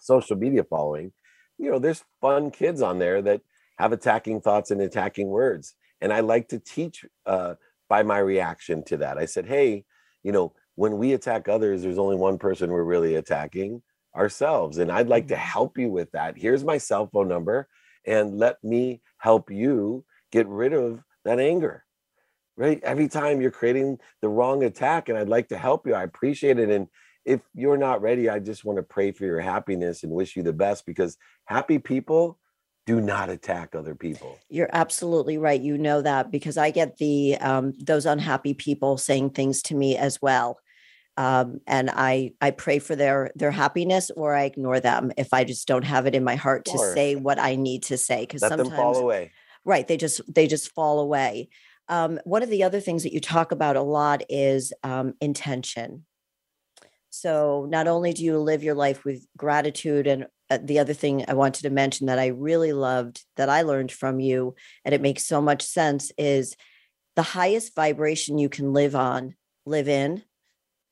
[0.00, 1.12] social media following
[1.58, 3.40] you know there's fun kids on there that
[3.78, 7.54] have attacking thoughts and attacking words and i like to teach uh,
[7.88, 9.84] by my reaction to that i said hey
[10.24, 13.82] you know when we attack others there's only one person we're really attacking
[14.16, 15.38] ourselves and i'd like to mm.
[15.38, 17.68] help you with that here's my cell phone number
[18.06, 21.84] and let me help you get rid of that anger
[22.56, 22.80] right?
[22.82, 26.58] Every time you're creating the wrong attack and i'd like to help you i appreciate
[26.58, 26.88] it and
[27.24, 30.42] if you're not ready i just want to pray for your happiness and wish you
[30.42, 32.38] the best because happy people
[32.88, 34.38] do not attack other people.
[34.48, 39.30] You're absolutely right you know that because i get the um, those unhappy people saying
[39.30, 40.58] things to me as well.
[41.18, 45.44] Um, and I I pray for their their happiness or I ignore them if I
[45.44, 48.40] just don't have it in my heart to say what I need to say because
[48.40, 49.32] sometimes fall away
[49.68, 51.48] right they just they just fall away.
[51.88, 56.04] Um, one of the other things that you talk about a lot is um, intention.
[57.10, 61.26] So not only do you live your life with gratitude and uh, the other thing
[61.28, 65.02] i wanted to mention that i really loved that i learned from you and it
[65.02, 66.56] makes so much sense is
[67.16, 69.34] the highest vibration you can live on
[69.66, 70.22] live in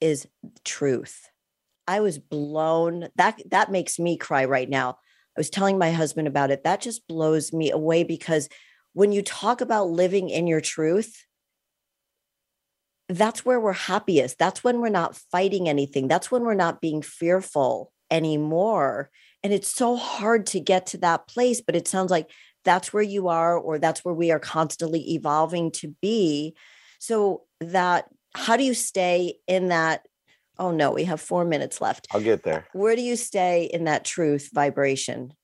[0.00, 0.26] is
[0.64, 1.28] truth.
[1.86, 4.98] I was blown that that makes me cry right now.
[5.36, 6.64] I was telling my husband about it.
[6.64, 8.48] That just blows me away because
[8.96, 11.26] when you talk about living in your truth,
[13.10, 14.38] that's where we're happiest.
[14.38, 16.08] That's when we're not fighting anything.
[16.08, 19.10] That's when we're not being fearful anymore.
[19.42, 22.30] And it's so hard to get to that place, but it sounds like
[22.64, 26.56] that's where you are, or that's where we are constantly evolving to be.
[26.98, 30.06] So, that how do you stay in that
[30.58, 32.06] Oh no, we have four minutes left.
[32.12, 32.66] I'll get there.
[32.72, 35.34] Where do you stay in that truth vibration?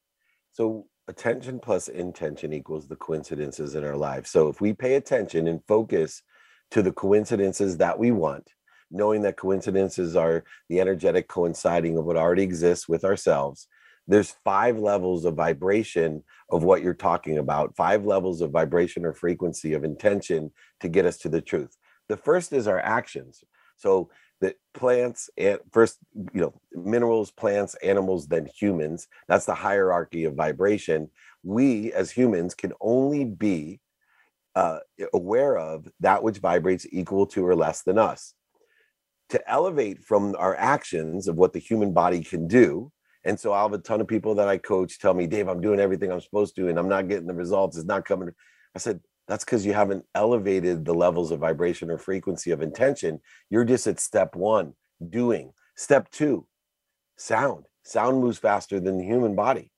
[0.55, 4.31] So attention plus intention equals the coincidences in our lives.
[4.31, 6.23] So if we pay attention and focus
[6.71, 8.51] to the coincidences that we want,
[8.91, 13.69] knowing that coincidences are the energetic coinciding of what already exists with ourselves,
[14.07, 19.13] there's five levels of vibration of what you're talking about, five levels of vibration or
[19.13, 21.77] frequency of intention to get us to the truth.
[22.09, 23.43] The first is our actions.
[23.77, 24.11] So
[24.43, 25.99] that plants and first
[26.35, 31.09] you know minerals plants animals then humans that's the hierarchy of vibration.
[31.45, 33.81] We as humans can only be
[34.55, 34.81] uh,
[35.15, 38.35] aware of that which vibrates equal to or less than us.
[39.31, 42.93] To elevate from our actions of what the human body can do
[43.25, 45.61] and so i'll have a ton of people that i coach tell me dave i'm
[45.61, 48.31] doing everything i'm supposed to and i'm not getting the results it's not coming.
[48.75, 53.21] I said that's because you haven't elevated the levels of vibration or frequency of intention.
[53.51, 54.75] You're just at step one,
[55.11, 55.53] doing.
[55.77, 56.47] Step two,
[57.17, 57.67] sound.
[57.85, 59.71] Sound moves faster than the human body.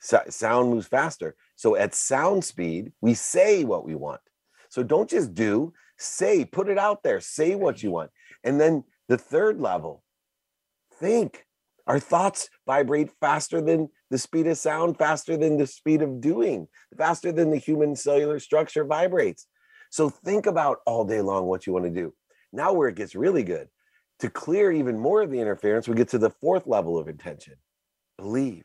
[0.00, 1.34] So, sound moves faster.
[1.56, 4.20] So at sound speed, we say what we want.
[4.68, 5.72] So don't just do,
[6.02, 8.10] Say, put it out there, say what you want.
[8.42, 10.02] And then the third level,
[10.98, 11.44] think.
[11.86, 16.68] Our thoughts vibrate faster than the speed of sound, faster than the speed of doing,
[16.96, 19.46] faster than the human cellular structure vibrates.
[19.90, 22.12] So think about all day long what you want to do.
[22.52, 23.68] Now, where it gets really good,
[24.20, 27.54] to clear even more of the interference, we get to the fourth level of intention
[28.20, 28.64] believe.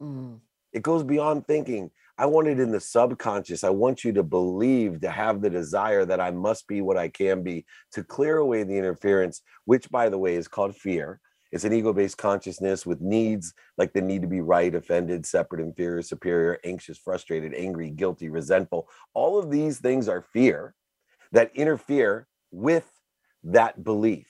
[0.00, 0.40] Mm.
[0.72, 1.90] It goes beyond thinking.
[2.18, 3.64] I want it in the subconscious.
[3.64, 7.08] I want you to believe, to have the desire that I must be what I
[7.08, 11.20] can be, to clear away the interference, which, by the way, is called fear.
[11.52, 15.60] It's an ego based consciousness with needs like the need to be right, offended, separate,
[15.60, 18.88] inferior, superior, anxious, frustrated, angry, guilty, resentful.
[19.14, 20.74] All of these things are fear
[21.32, 22.90] that interfere with
[23.44, 24.26] that belief.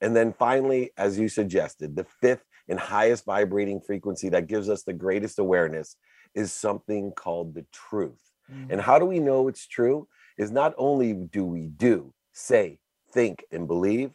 [0.00, 4.82] And then finally, as you suggested, the fifth and highest vibrating frequency that gives us
[4.82, 5.96] the greatest awareness
[6.34, 8.18] is something called the truth.
[8.50, 8.72] Mm-hmm.
[8.72, 10.08] And how do we know it's true?
[10.38, 12.78] Is not only do we do, say,
[13.12, 14.12] think, and believe,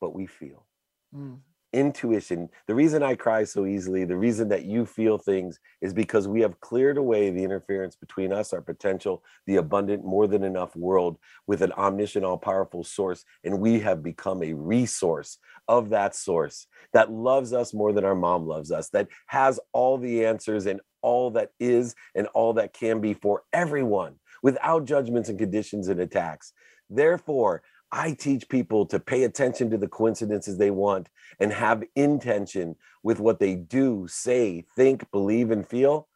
[0.00, 0.65] but we feel.
[1.14, 1.40] Mm
[1.76, 2.48] intuition.
[2.66, 6.40] The reason I cry so easily, the reason that you feel things is because we
[6.40, 11.18] have cleared away the interference between us, our potential, the abundant, more than enough world
[11.46, 13.24] with an omniscient, all powerful source.
[13.44, 15.38] And we have become a resource
[15.68, 19.98] of that source that loves us more than our mom loves us, that has all
[19.98, 25.28] the answers and all that is and all that can be for everyone without judgments
[25.28, 26.52] and conditions and attacks.
[26.88, 27.62] Therefore,
[27.96, 31.08] I teach people to pay attention to the coincidences they want
[31.40, 36.06] and have intention with what they do, say, think, believe, and feel.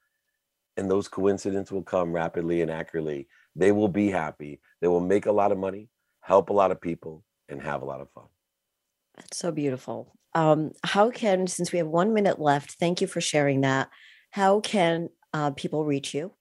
[0.76, 3.28] And those coincidences will come rapidly and accurately.
[3.56, 4.60] They will be happy.
[4.82, 5.88] They will make a lot of money,
[6.20, 8.26] help a lot of people, and have a lot of fun.
[9.16, 10.14] That's so beautiful.
[10.34, 13.88] Um, how can, since we have one minute left, thank you for sharing that.
[14.32, 16.32] How can uh, people reach you?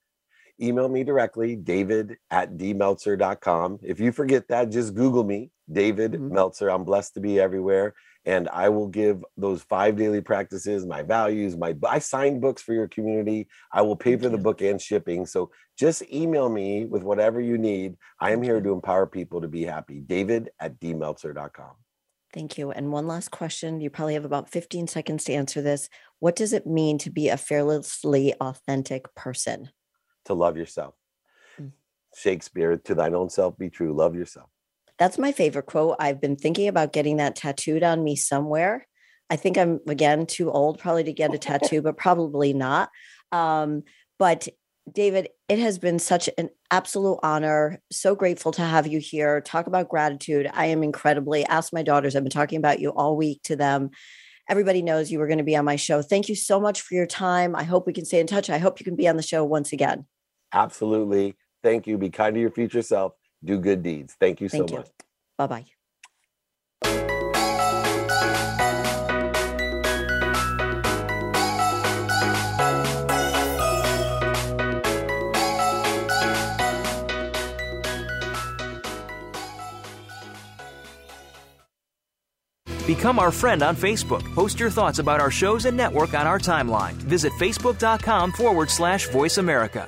[0.62, 3.80] Email me directly, david at dmeltzer.com.
[3.84, 6.34] If you forget that, just Google me, David mm-hmm.
[6.34, 6.69] Meltzer.
[6.69, 7.93] I'm blessed to be everywhere.
[8.26, 12.74] And I will give those five daily practices, my values, my I sign books for
[12.74, 13.48] your community.
[13.72, 15.26] I will pay for the book and shipping.
[15.26, 17.95] So just email me with whatever you need.
[18.19, 20.02] I am here to empower people to be happy.
[20.02, 21.72] David at dmeltzer.com.
[22.34, 22.72] Thank you.
[22.72, 23.82] And one last question.
[23.82, 25.89] You probably have about 15 seconds to answer this.
[26.19, 29.69] What does it mean to be a fearlessly authentic person?
[30.30, 30.94] To love yourself.
[31.60, 31.72] Mm.
[32.15, 34.50] Shakespeare, to thine own self be true, love yourself.
[34.98, 35.96] That's my favorite quote.
[36.00, 38.88] I've been thinking about getting that tattooed on me somewhere.
[39.30, 42.89] I think I'm again too old probably to get a tattoo, but probably not.
[43.32, 43.84] Um,
[44.18, 44.48] but
[44.92, 47.80] David, it has been such an absolute honor.
[47.92, 49.42] So grateful to have you here.
[49.42, 50.50] Talk about gratitude.
[50.52, 52.15] I am incredibly ask my daughters.
[52.15, 53.92] I've been talking about you all week to them.
[54.50, 56.02] Everybody knows you were going to be on my show.
[56.02, 57.56] Thank you so much for your time.
[57.56, 58.50] I hope we can stay in touch.
[58.50, 60.06] I hope you can be on the show once again.
[60.54, 61.36] Absolutely.
[61.64, 61.98] Thank you.
[61.98, 63.14] Be kind to your future self.
[63.44, 64.16] Do good deeds.
[64.20, 64.80] Thank you Thank so you.
[64.80, 64.90] much.
[65.38, 65.66] Bye bye.
[82.90, 84.24] Become our friend on Facebook.
[84.34, 86.94] Post your thoughts about our shows and network on our timeline.
[86.94, 89.88] Visit facebook.com forward slash voice America.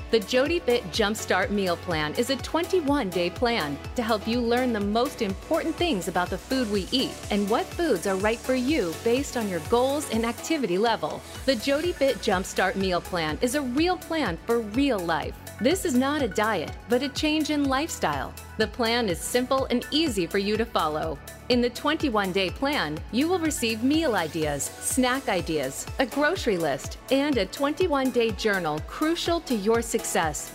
[0.11, 4.73] The Jody Fit Jumpstart Meal Plan is a 21 day plan to help you learn
[4.73, 8.53] the most important things about the food we eat and what foods are right for
[8.53, 11.21] you based on your goals and activity level.
[11.45, 15.33] The Jody Fit Jumpstart Meal Plan is a real plan for real life.
[15.61, 18.33] This is not a diet, but a change in lifestyle.
[18.57, 21.17] The plan is simple and easy for you to follow.
[21.49, 26.97] In the 21 day plan, you will receive meal ideas, snack ideas, a grocery list,
[27.11, 30.00] and a 21 day journal crucial to your success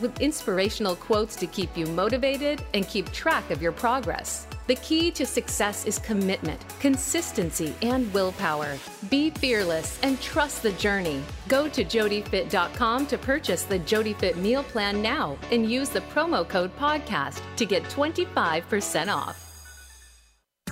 [0.00, 4.46] with inspirational quotes to keep you motivated and keep track of your progress.
[4.66, 8.76] The key to success is commitment, consistency, and willpower.
[9.08, 11.22] Be fearless and trust the journey.
[11.46, 16.76] Go to jodyfit.com to purchase the JodyFit meal plan now and use the promo code
[16.76, 19.45] podcast to get 25% off.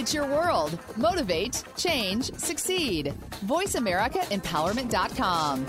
[0.00, 0.78] It's your world.
[0.96, 3.12] Motivate, change, succeed.
[3.44, 5.66] VoiceAmericaEmpowerment.com.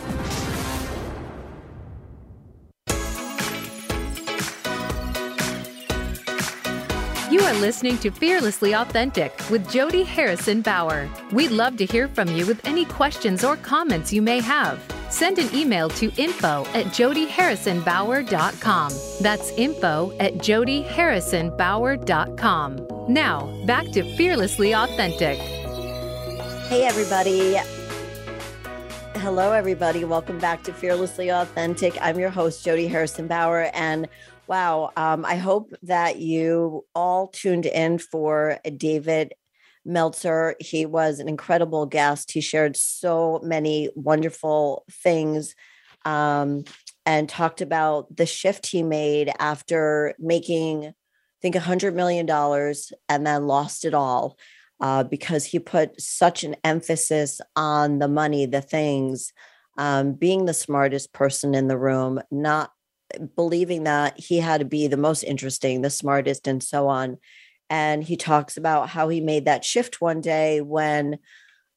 [7.30, 11.10] You are listening to Fearlessly Authentic with Jody Harrison Bauer.
[11.34, 14.80] We'd love to hear from you with any questions or comments you may have.
[15.12, 18.94] Send an email to info at jodyharrisonbauer.com.
[19.20, 23.14] That's info at jodyharrisonbauer.com.
[23.14, 25.38] Now, back to Fearlessly Authentic.
[26.70, 27.58] Hey, everybody.
[29.16, 30.06] Hello, everybody.
[30.06, 31.98] Welcome back to Fearlessly Authentic.
[32.02, 33.70] I'm your host, Jody Harrison Bauer.
[33.74, 34.08] And
[34.48, 39.34] wow, um, I hope that you all tuned in for David
[39.86, 40.56] Meltzer.
[40.60, 42.32] He was an incredible guest.
[42.32, 45.56] He shared so many wonderful things
[46.06, 46.64] um,
[47.06, 50.94] and talked about the shift he made after making, I
[51.42, 52.30] think, $100 million
[53.10, 54.38] and then lost it all.
[54.80, 59.32] Uh, because he put such an emphasis on the money, the things,
[59.78, 62.72] um, being the smartest person in the room, not
[63.36, 67.18] believing that he had to be the most interesting, the smartest, and so on.
[67.72, 71.20] And he talks about how he made that shift one day when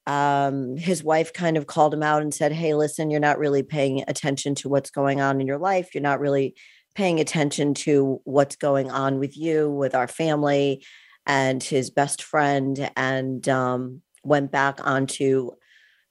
[0.09, 3.63] um, his wife kind of called him out and said, Hey, listen, you're not really
[3.63, 5.95] paying attention to what's going on in your life.
[5.95, 6.57] You're not really
[6.97, 10.85] paying attention to what's going on with you, with our family
[11.27, 15.53] and his best friend and um, went back onto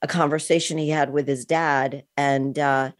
[0.00, 2.90] a conversation he had with his dad and uh,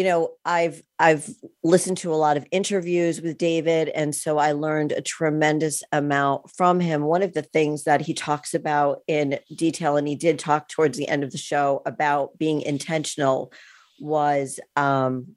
[0.00, 1.28] you know i've i've
[1.62, 6.50] listened to a lot of interviews with david and so i learned a tremendous amount
[6.56, 7.02] from him.
[7.02, 10.96] One of the things that he talks about in detail and he did talk towards
[10.96, 13.52] the end of the show about being intentional
[13.98, 15.34] was um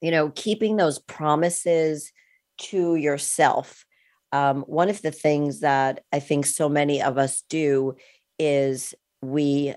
[0.00, 2.10] you know keeping those promises
[2.58, 3.84] to yourself.
[4.32, 7.94] Um, one of the things that I think so many of us do
[8.40, 9.74] is we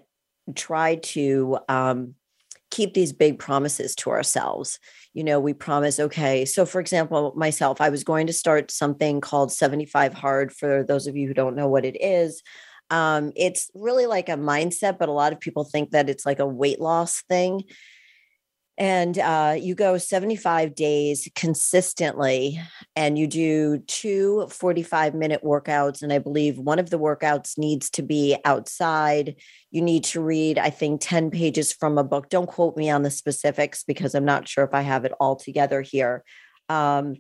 [0.56, 2.15] try to um,
[2.76, 4.80] keep these big promises to ourselves.
[5.14, 9.22] You know, we promise, okay, so for example, myself, I was going to start something
[9.22, 12.44] called 75 Hard for those of you who don't know what it is.
[12.90, 16.40] Um, it's really like a mindset, but a lot of people think that it's like
[16.40, 17.64] a weight loss thing
[18.78, 22.60] and uh, you go 75 days consistently
[22.96, 27.90] and you do two 45 minute workouts and i believe one of the workouts needs
[27.92, 29.36] to be outside.
[29.72, 32.30] You need to read i think 10 pages from a book.
[32.30, 35.36] Don't quote me on the specifics because i'm not sure if i have it all
[35.36, 36.24] together here.
[36.68, 37.16] Um,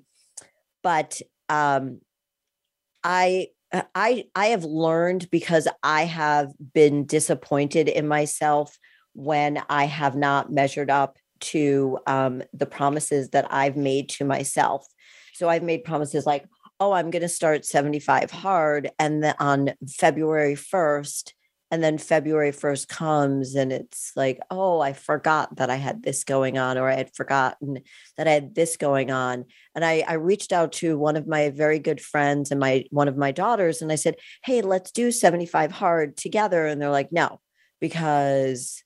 [0.83, 2.01] but um,
[3.03, 8.77] i uh, i i have learned because i have been disappointed in myself
[9.13, 14.85] when i have not measured up to um, the promises that I've made to myself.
[15.33, 16.45] So I've made promises like,
[16.79, 18.91] oh, I'm going to start 75 hard.
[18.99, 21.31] And then on February 1st,
[21.71, 26.23] and then February 1st comes and it's like, oh, I forgot that I had this
[26.23, 27.79] going on, or I had forgotten
[28.17, 29.45] that I had this going on.
[29.73, 33.07] And I, I reached out to one of my very good friends and my one
[33.07, 36.65] of my daughters, and I said, Hey, let's do 75 hard together.
[36.67, 37.41] And they're like, no,
[37.81, 38.83] because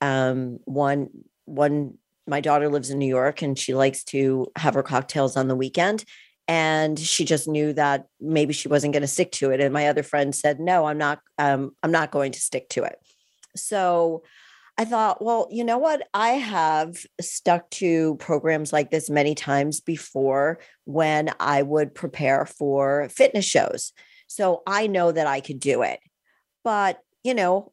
[0.00, 1.08] um, one
[1.44, 5.48] one my daughter lives in New York and she likes to have her cocktails on
[5.48, 6.04] the weekend.
[6.46, 9.60] And she just knew that maybe she wasn't going to stick to it.
[9.60, 12.84] And my other friend said no i'm not um, i'm not going to stick to
[12.84, 12.96] it.
[13.56, 14.22] So
[14.76, 16.06] i thought well you know what?
[16.12, 23.08] I have stuck to programs like this many times before when i would prepare for
[23.10, 23.92] fitness shows.
[24.26, 26.00] So i know that i could do it.
[26.62, 27.72] But you know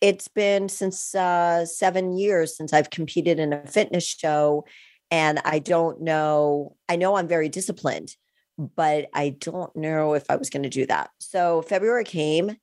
[0.00, 4.64] it's been since uh, seven years since I've competed in a fitness show.
[5.10, 8.14] And I don't know, I know I'm very disciplined,
[8.58, 11.10] but I don't know if I was going to do that.
[11.18, 12.56] So February came,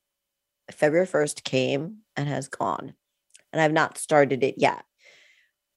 [0.70, 2.94] February 1st came and has gone.
[3.52, 4.84] And I've not started it yet.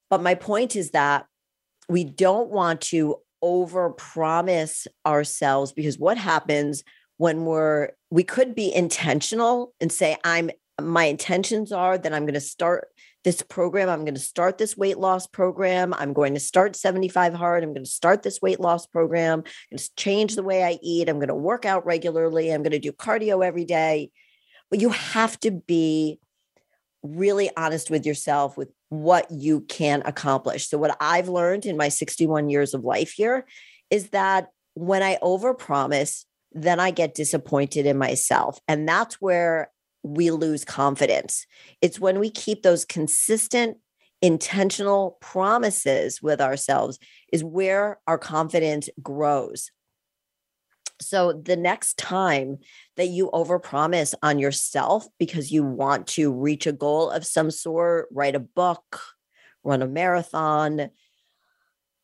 [0.08, 1.26] But my point is that
[1.88, 6.84] we don't want to over promise ourselves because what happens
[7.16, 10.50] when we're we could be intentional and say i'm
[10.80, 12.88] my intentions are that i'm going to start
[13.24, 17.34] this program i'm going to start this weight loss program i'm going to start 75
[17.34, 20.64] hard i'm going to start this weight loss program i'm going to change the way
[20.64, 24.10] i eat i'm going to work out regularly i'm going to do cardio every day
[24.70, 26.18] but you have to be
[27.02, 30.68] really honest with yourself with what you can accomplish.
[30.68, 33.46] So, what I've learned in my 61 years of life here
[33.90, 38.58] is that when I overpromise, then I get disappointed in myself.
[38.68, 39.70] And that's where
[40.02, 41.46] we lose confidence.
[41.80, 43.78] It's when we keep those consistent,
[44.22, 46.98] intentional promises with ourselves,
[47.32, 49.70] is where our confidence grows.
[51.00, 52.58] So the next time
[52.96, 58.08] that you overpromise on yourself because you want to reach a goal of some sort,
[58.12, 59.00] write a book,
[59.64, 60.90] run a marathon,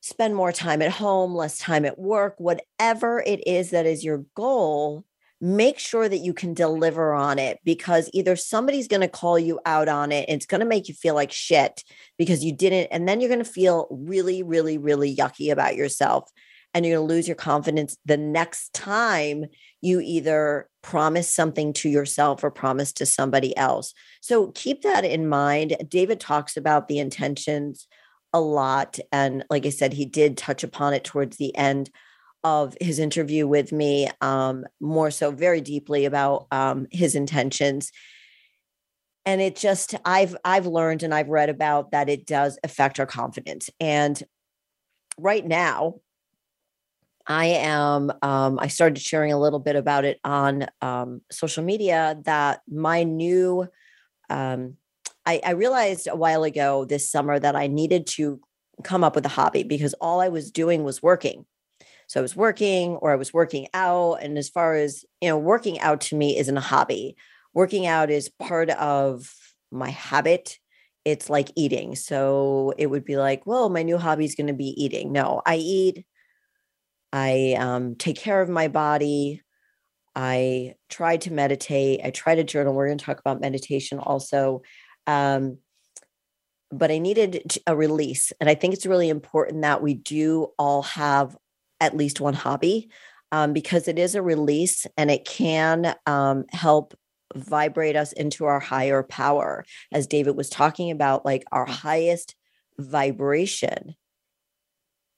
[0.01, 4.25] spend more time at home, less time at work, whatever it is that is your
[4.35, 5.05] goal,
[5.41, 9.61] make sure that you can deliver on it because either somebody's going to call you
[9.67, 11.85] out on it and it's going to make you feel like shit
[12.17, 16.31] because you didn't and then you're going to feel really really really yucky about yourself
[16.77, 19.47] and you're going to lose your confidence the next time
[19.81, 23.95] you either promise something to yourself or promise to somebody else.
[24.21, 25.77] So keep that in mind.
[25.89, 27.89] David talks about the intentions
[28.33, 28.99] a lot.
[29.11, 31.89] And like I said, he did touch upon it towards the end
[32.47, 37.91] of his interview with me, um, more so very deeply about um, his intentions.
[39.25, 43.07] And it just I've I've learned and I've read about that it does affect our
[43.07, 43.69] confidence.
[43.81, 44.23] And
[45.19, 45.97] right now,
[47.27, 52.17] I am, um, I started sharing a little bit about it on um, social media
[52.25, 53.67] that my new,
[54.31, 54.77] um,
[55.25, 58.41] I, I realized a while ago this summer that I needed to
[58.85, 61.45] come up with a hobby because all I was doing was working.
[62.07, 64.23] So I was working or I was working out.
[64.23, 67.17] And as far as, you know, working out to me isn't a hobby.
[67.53, 69.33] Working out is part of
[69.71, 70.59] my habit.
[71.05, 71.97] It's like eating.
[71.97, 75.13] So it would be like, well, my new hobby is going to be eating.
[75.13, 76.05] No, I eat,
[77.13, 79.43] I um, take care of my body.
[80.15, 82.01] I try to meditate.
[82.05, 82.75] I try to journal.
[82.75, 84.63] We're going to talk about meditation also.
[85.07, 85.59] Um,
[86.73, 88.33] but I needed a release.
[88.41, 91.37] And I think it's really important that we do all have
[91.81, 92.89] at least one hobby
[93.33, 96.95] um, because it is a release and it can um, help
[97.35, 99.65] vibrate us into our higher power.
[99.93, 102.35] As David was talking about, like our highest
[102.79, 103.95] vibration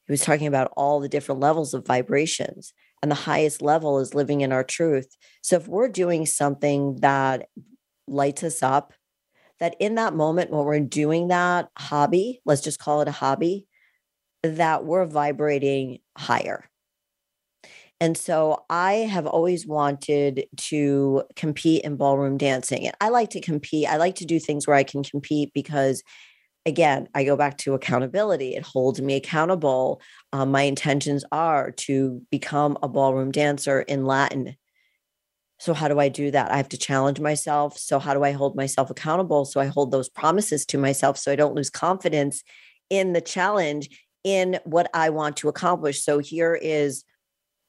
[0.08, 2.72] he was talking about all the different levels of vibrations.
[3.02, 5.14] And the highest level is living in our truth.
[5.42, 7.48] So if we're doing something that
[8.08, 8.94] lights us up,
[9.60, 13.67] that in that moment when we're doing that hobby, let's just call it a hobby,
[14.42, 16.68] that we're vibrating higher.
[18.00, 22.86] And so I have always wanted to compete in ballroom dancing.
[22.86, 23.88] And I like to compete.
[23.88, 26.02] I like to do things where I can compete because
[26.64, 28.54] again, I go back to accountability.
[28.54, 30.00] It holds me accountable.
[30.32, 34.54] Um, my intentions are to become a ballroom dancer in Latin.
[35.58, 36.52] So, how do I do that?
[36.52, 37.78] I have to challenge myself.
[37.78, 39.44] So, how do I hold myself accountable?
[39.44, 42.44] So, I hold those promises to myself so I don't lose confidence
[42.90, 43.88] in the challenge
[44.36, 46.02] in what I want to accomplish.
[46.02, 47.04] So, here is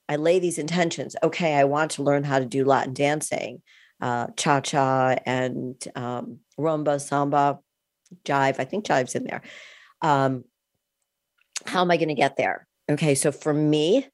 [0.07, 1.15] I lay these intentions.
[1.21, 3.61] Okay, I want to learn how to do Latin dancing,
[4.01, 7.59] uh, cha cha and um, rumba, samba
[8.25, 8.59] jive.
[8.59, 9.41] I think jive's in there.
[10.01, 10.45] Um,
[11.65, 12.67] how am I going to get there?
[12.89, 14.07] Okay, so for me,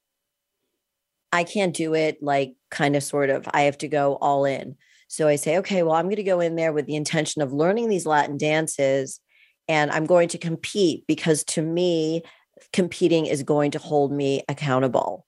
[1.32, 3.48] I can't do it like kind of sort of.
[3.54, 4.76] I have to go all in.
[5.08, 7.54] So I say, okay, well, I'm going to go in there with the intention of
[7.54, 9.20] learning these Latin dances
[9.68, 12.24] and I'm going to compete because to me,
[12.74, 15.26] competing is going to hold me accountable.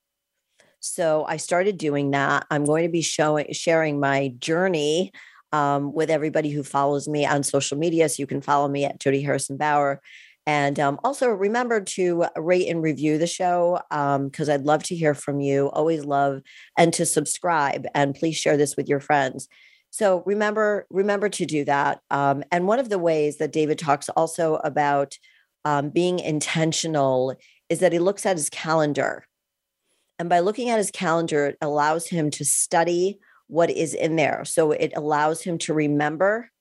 [0.80, 2.46] So I started doing that.
[2.50, 5.12] I'm going to be showing sharing my journey
[5.52, 8.10] um, with everybody who follows me on social media.
[8.10, 10.02] So you can follow me at Jody Harrison Bauer.
[10.46, 14.96] And um, also remember to rate and review the show because um, I'd love to
[14.96, 15.70] hear from you.
[15.72, 16.42] Always love
[16.78, 19.50] and to subscribe and please share this with your friends.
[19.98, 22.02] So remember, remember to do that.
[22.12, 25.18] Um, and one of the ways that David talks also about
[25.66, 27.36] um, being intentional
[27.68, 29.26] is that he looks at his calendar.
[30.20, 33.18] And by looking at his calendar, it allows him to study
[33.48, 34.46] what is in there.
[34.46, 36.52] So it allows him to remember,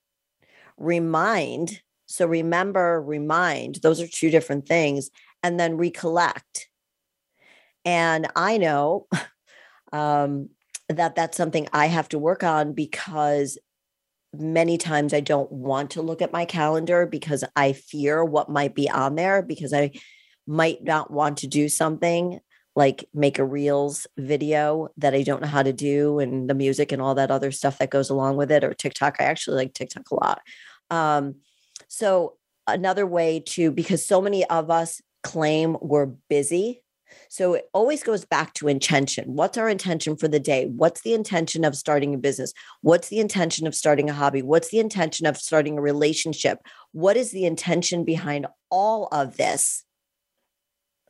[0.78, 1.82] remind.
[2.07, 5.11] So remember, remind, those are two different things,
[5.43, 6.70] and then recollect.
[7.84, 9.09] And I know
[9.93, 10.49] um,
[10.89, 13.59] that that's something I have to work on because
[14.34, 18.74] many times I don't want to look at my calendar because I fear what might
[18.74, 19.93] be on there because I
[20.47, 22.41] might not want to do something
[22.76, 26.93] like make a reels video that I don't know how to do and the music
[26.93, 29.16] and all that other stuff that goes along with it or TikTok.
[29.18, 30.43] I actually like TikTok a lot.
[30.91, 31.37] Um,
[31.89, 32.34] so
[32.66, 36.82] another way to because so many of us claim we're busy.
[37.28, 39.34] So it always goes back to intention.
[39.34, 40.66] What's our intention for the day?
[40.66, 42.52] What's the intention of starting a business?
[42.82, 44.42] What's the intention of starting a hobby?
[44.42, 46.60] What's the intention of starting a relationship?
[46.92, 49.84] What is the intention behind all of this?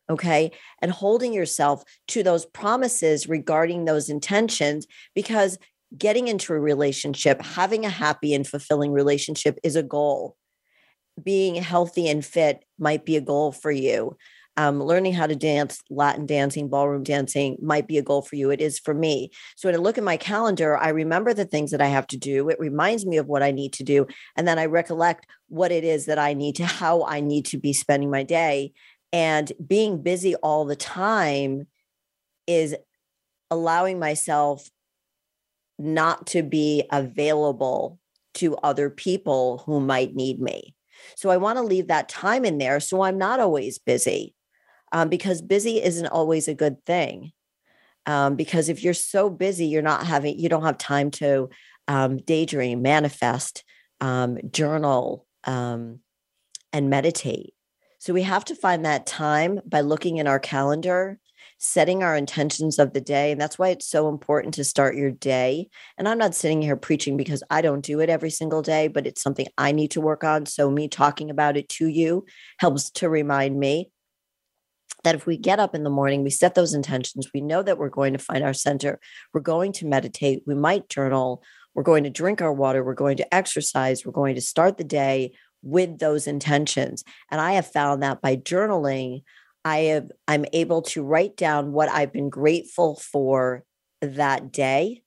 [0.08, 0.52] Okay.
[0.80, 5.58] And holding yourself to those promises regarding those intentions, because
[5.96, 10.36] getting into a relationship, having a happy and fulfilling relationship is a goal.
[11.22, 14.16] Being healthy and fit might be a goal for you.
[14.58, 18.50] Um, learning how to dance, Latin dancing, ballroom dancing might be a goal for you.
[18.50, 19.30] It is for me.
[19.56, 22.16] So when I look at my calendar, I remember the things that I have to
[22.16, 22.48] do.
[22.48, 24.06] It reminds me of what I need to do.
[24.34, 27.58] And then I recollect what it is that I need to, how I need to
[27.58, 28.72] be spending my day.
[29.12, 31.66] And being busy all the time
[32.46, 32.74] is
[33.50, 34.70] allowing myself
[35.78, 37.98] not to be available
[38.34, 40.74] to other people who might need me.
[41.16, 44.34] So I want to leave that time in there so I'm not always busy
[44.92, 47.32] um, because busy isn't always a good thing.
[48.06, 51.50] Um, because if you're so busy, you're not having, you don't have time to
[51.88, 53.64] um, daydream, manifest,
[54.00, 56.00] um, journal, um,
[56.72, 57.54] and meditate.
[57.98, 61.18] So we have to find that time by looking in our calendar
[61.58, 63.32] setting our intentions of the day.
[63.32, 65.68] And that's why it's so important to start your day.
[65.96, 69.06] And I'm not sitting here preaching because I don't do it every single day, but
[69.06, 70.46] it's something I need to work on.
[70.46, 72.26] So, me talking about it to you
[72.58, 73.90] helps to remind me
[75.06, 77.78] that if we get up in the morning, we set those intentions, we know that
[77.78, 78.98] we're going to find our center,
[79.32, 81.44] we're going to meditate, we might journal,
[81.76, 84.82] we're going to drink our water, we're going to exercise, we're going to start the
[84.82, 85.32] day
[85.62, 87.04] with those intentions.
[87.30, 89.22] And I have found that by journaling,
[89.64, 93.62] I have I'm able to write down what I've been grateful for
[94.02, 95.04] that day.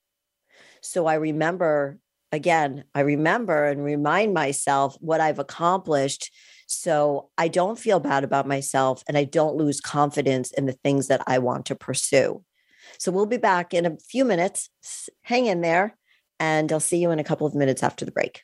[0.79, 1.99] So I remember
[2.31, 6.31] again, I remember and remind myself what I've accomplished
[6.69, 11.07] so I don't feel bad about myself and I don't lose confidence in the things
[11.07, 12.43] that I want to pursue.
[12.99, 14.69] So we'll be back in a few minutes.
[15.23, 15.97] Hang in there
[16.39, 18.43] and I'll see you in a couple of minutes after the break.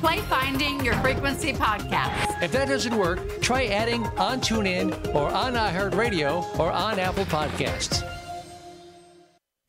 [0.00, 2.42] Play Finding Your Frequency podcast.
[2.42, 8.02] If that doesn't work, try adding on TuneIn or on iHeartRadio or on Apple Podcasts.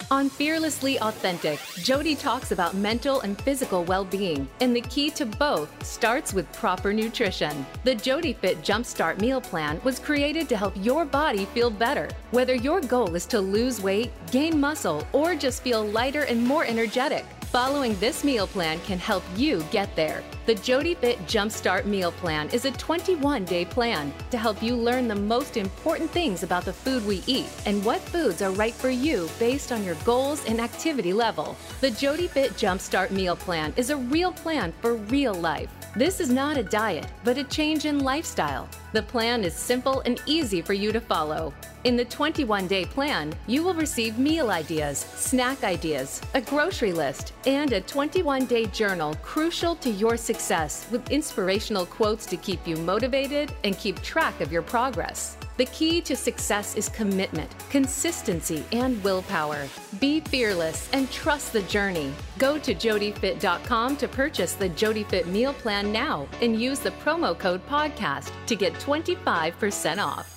[0.10, 5.26] On Fearlessly Authentic, Jody talks about mental and physical well being, and the key to
[5.26, 7.66] both starts with proper nutrition.
[7.84, 12.10] The Jody Fit Jumpstart Meal Plan was created to help your body feel better.
[12.32, 16.64] Whether your goal is to lose weight, gain muscle, or just feel lighter and more
[16.64, 20.22] energetic, Following this meal plan can help you get there.
[20.46, 25.08] The Jody Fit Jumpstart Meal Plan is a 21 day plan to help you learn
[25.08, 28.90] the most important things about the food we eat and what foods are right for
[28.90, 31.56] you based on your goals and activity level.
[31.80, 35.70] The Jody Fit Jumpstart Meal Plan is a real plan for real life.
[35.96, 38.68] This is not a diet, but a change in lifestyle.
[38.94, 41.54] The plan is simple and easy for you to follow.
[41.84, 47.34] In the 21 day plan, you will receive meal ideas, snack ideas, a grocery list,
[47.46, 52.78] and a 21 day journal crucial to your success with inspirational quotes to keep you
[52.78, 55.38] motivated and keep track of your progress.
[55.58, 59.68] The key to success is commitment, consistency, and willpower.
[60.00, 62.14] Be fearless and trust the journey.
[62.38, 67.66] Go to jodyfit.com to purchase the JodyFit meal plan now and use the promo code
[67.68, 70.37] podcast to get 25% off.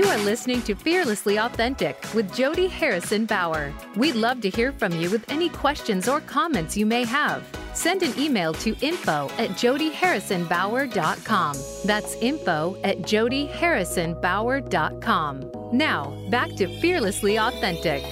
[0.00, 3.70] You are listening to Fearlessly Authentic with Jody Harrison Bauer.
[3.96, 7.46] We'd love to hear from you with any questions or comments you may have.
[7.74, 11.56] Send an email to info at jodyharrisonbauer.com.
[11.84, 15.76] That's info at jodyharrisonbauer.com.
[15.76, 18.02] Now, back to Fearlessly Authentic.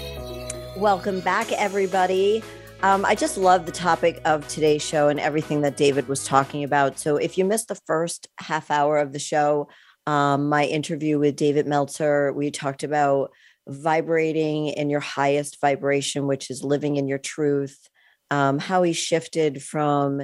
[0.76, 2.42] Welcome back, everybody.
[2.82, 6.64] Um, I just love the topic of today's show and everything that David was talking
[6.64, 6.98] about.
[6.98, 9.68] So, if you missed the first half hour of the show,
[10.08, 13.30] um, my interview with David Meltzer, we talked about
[13.68, 17.78] vibrating in your highest vibration, which is living in your truth,
[18.30, 20.22] um, how he shifted from,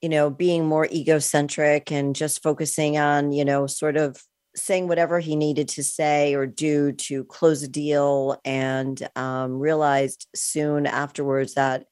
[0.00, 4.22] you know, being more egocentric and just focusing on, you know, sort of
[4.56, 10.26] saying whatever he needed to say or do to close a deal and um, realized
[10.34, 11.84] soon afterwards that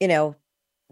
[0.00, 0.34] you know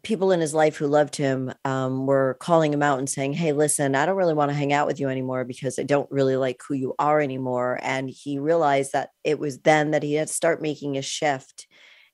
[0.03, 3.53] people in his life who loved him um, were calling him out and saying hey
[3.53, 6.36] listen i don't really want to hang out with you anymore because i don't really
[6.36, 10.28] like who you are anymore and he realized that it was then that he had
[10.28, 11.66] to start making a shift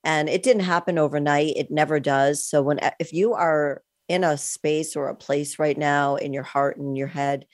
[0.05, 4.39] and it didn't happen overnight it never does so when if you are in a
[4.39, 7.47] space or a place right now in your heart and your head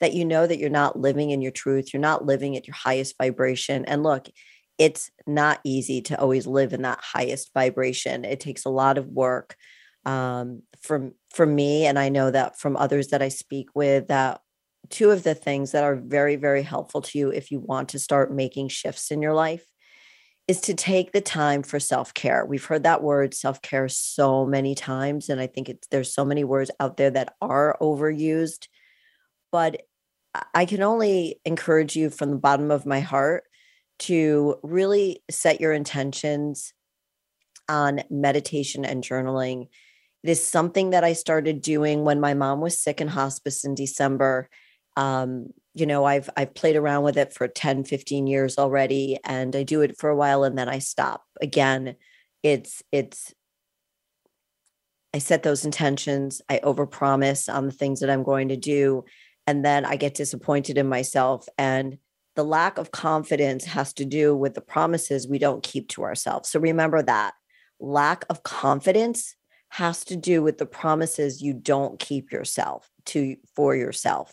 [0.00, 2.74] that you know that you're not living in your truth, you're not living at your
[2.74, 3.84] highest vibration.
[3.84, 4.28] And look,
[4.78, 8.24] it's not easy to always live in that highest vibration.
[8.24, 9.56] It takes a lot of work
[10.04, 14.08] um, from from me, and I know that from others that I speak with.
[14.08, 14.40] That
[14.88, 17.98] two of the things that are very very helpful to you if you want to
[17.98, 19.64] start making shifts in your life
[20.46, 22.46] is to take the time for self-care.
[22.46, 26.42] We've heard that word self-care so many times and I think it's there's so many
[26.42, 28.68] words out there that are overused
[29.52, 29.82] but
[30.54, 33.44] I can only encourage you from the bottom of my heart
[34.00, 36.72] to really set your intentions
[37.68, 39.68] on meditation and journaling.
[40.22, 43.74] It is something that I started doing when my mom was sick in hospice in
[43.74, 44.48] December.
[44.96, 49.54] Um, you know, I've I've played around with it for 10, 15 years already and
[49.54, 51.24] I do it for a while and then I stop.
[51.40, 51.96] Again,
[52.42, 53.32] it's it's
[55.14, 59.04] I set those intentions, I overpromise on the things that I'm going to do
[59.46, 61.48] and then I get disappointed in myself.
[61.56, 61.98] And
[62.38, 66.48] the lack of confidence has to do with the promises we don't keep to ourselves.
[66.48, 67.34] So remember that
[67.80, 69.34] lack of confidence
[69.70, 74.32] has to do with the promises you don't keep yourself to for yourself.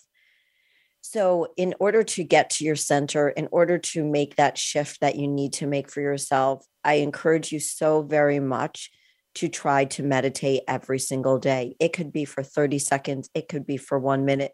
[1.02, 5.16] So, in order to get to your center, in order to make that shift that
[5.16, 8.92] you need to make for yourself, I encourage you so very much
[9.36, 11.76] to try to meditate every single day.
[11.80, 14.52] It could be for 30 seconds, it could be for one minute,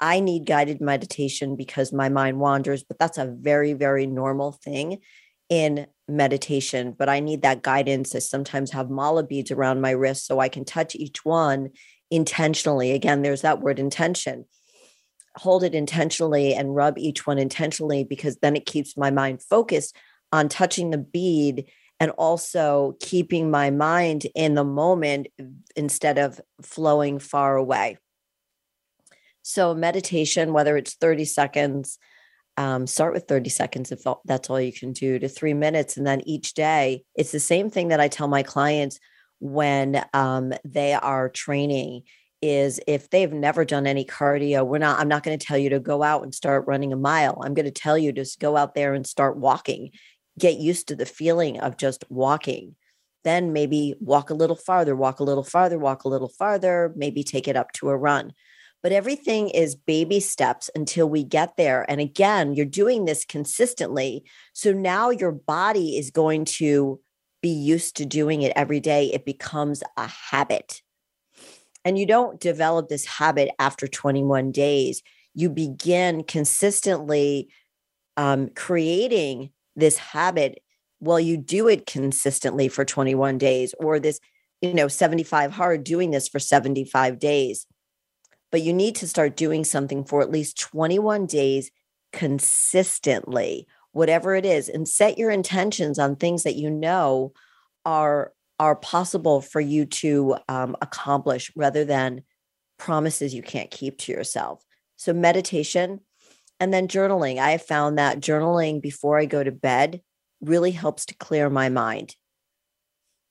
[0.00, 4.98] I need guided meditation because my mind wanders, but that's a very, very normal thing
[5.48, 6.94] in meditation.
[6.96, 8.14] But I need that guidance.
[8.14, 11.70] I sometimes have mala beads around my wrist so I can touch each one
[12.10, 12.92] intentionally.
[12.92, 14.46] Again, there's that word intention.
[15.36, 19.94] Hold it intentionally and rub each one intentionally because then it keeps my mind focused
[20.32, 21.70] on touching the bead
[22.00, 25.28] and also keeping my mind in the moment
[25.76, 27.98] instead of flowing far away.
[29.42, 31.98] So, meditation, whether it's 30 seconds,
[32.56, 35.96] um, start with 30 seconds if that's all you can do to three minutes.
[35.96, 38.98] And then each day, it's the same thing that I tell my clients
[39.38, 42.02] when um, they are training
[42.42, 45.68] is if they've never done any cardio we're not i'm not going to tell you
[45.68, 47.38] to go out and start running a mile.
[47.44, 49.90] I'm going to tell you to go out there and start walking.
[50.38, 52.76] Get used to the feeling of just walking.
[53.24, 57.22] Then maybe walk a little farther walk a little farther walk a little farther maybe
[57.22, 58.32] take it up to a run
[58.82, 61.84] but everything is baby steps until we get there.
[61.88, 64.24] And again, you're doing this consistently.
[64.52, 67.00] So now your body is going to
[67.42, 69.12] be used to doing it every day.
[69.12, 70.82] It becomes a habit.
[71.84, 75.02] And you don't develop this habit after 21 days.
[75.34, 77.48] You begin consistently
[78.16, 80.62] um, creating this habit
[80.98, 84.20] while you do it consistently for 21 days or this,
[84.60, 87.66] you know, 75 hard doing this for 75 days
[88.50, 91.70] but you need to start doing something for at least 21 days
[92.12, 97.32] consistently whatever it is and set your intentions on things that you know
[97.84, 102.22] are are possible for you to um, accomplish rather than
[102.78, 104.62] promises you can't keep to yourself.
[104.96, 106.00] So meditation
[106.58, 107.38] and then journaling.
[107.38, 110.02] I have found that journaling before i go to bed
[110.42, 112.16] really helps to clear my mind.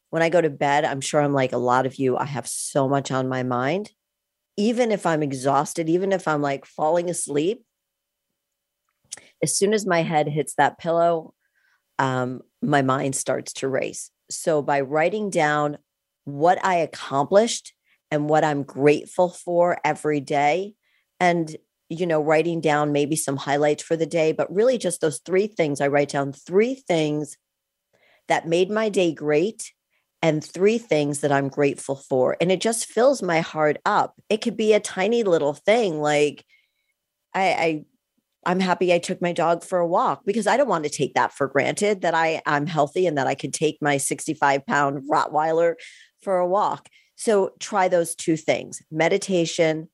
[0.10, 2.48] When i go to bed i'm sure i'm like a lot of you i have
[2.48, 3.92] so much on my mind
[4.60, 7.64] even if I'm exhausted, even if I'm like falling asleep,
[9.42, 11.34] as soon as my head hits that pillow,
[11.98, 14.12] um, my mind starts to race.
[14.30, 15.78] So by writing down
[16.26, 17.74] what I accomplished
[18.12, 20.76] and what I'm grateful for every day,
[21.22, 21.56] and
[21.88, 25.48] you know, writing down maybe some highlights for the day, but really just those three
[25.48, 25.80] things.
[25.80, 27.38] I write down three things
[28.28, 29.72] that made my day great
[30.22, 32.36] and three things that I'm grateful for.
[32.42, 34.16] And it just fills my heart up.
[34.30, 36.46] It could be a tiny little thing like
[37.34, 37.86] I, I
[38.46, 41.14] I'm happy I took my dog for a walk because I don't want to take
[41.14, 45.04] that for granted that I I'm healthy and that I could take my 65 pound
[45.10, 45.76] Rottweiler
[46.22, 46.90] for a walk.
[47.16, 49.90] So try those two things, meditation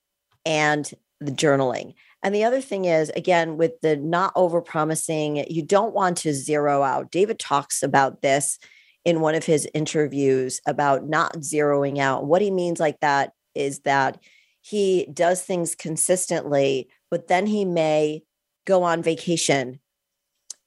[0.46, 1.96] and the journaling.
[2.22, 6.34] And the other thing is, again, with the not over promising, you don't want to
[6.34, 7.12] zero out.
[7.12, 8.60] David talks about this
[9.06, 12.26] in one of his interviews about not zeroing out.
[12.26, 14.20] What he means like that is that
[14.62, 18.24] he does things consistently, but then he may
[18.66, 19.80] go on vacation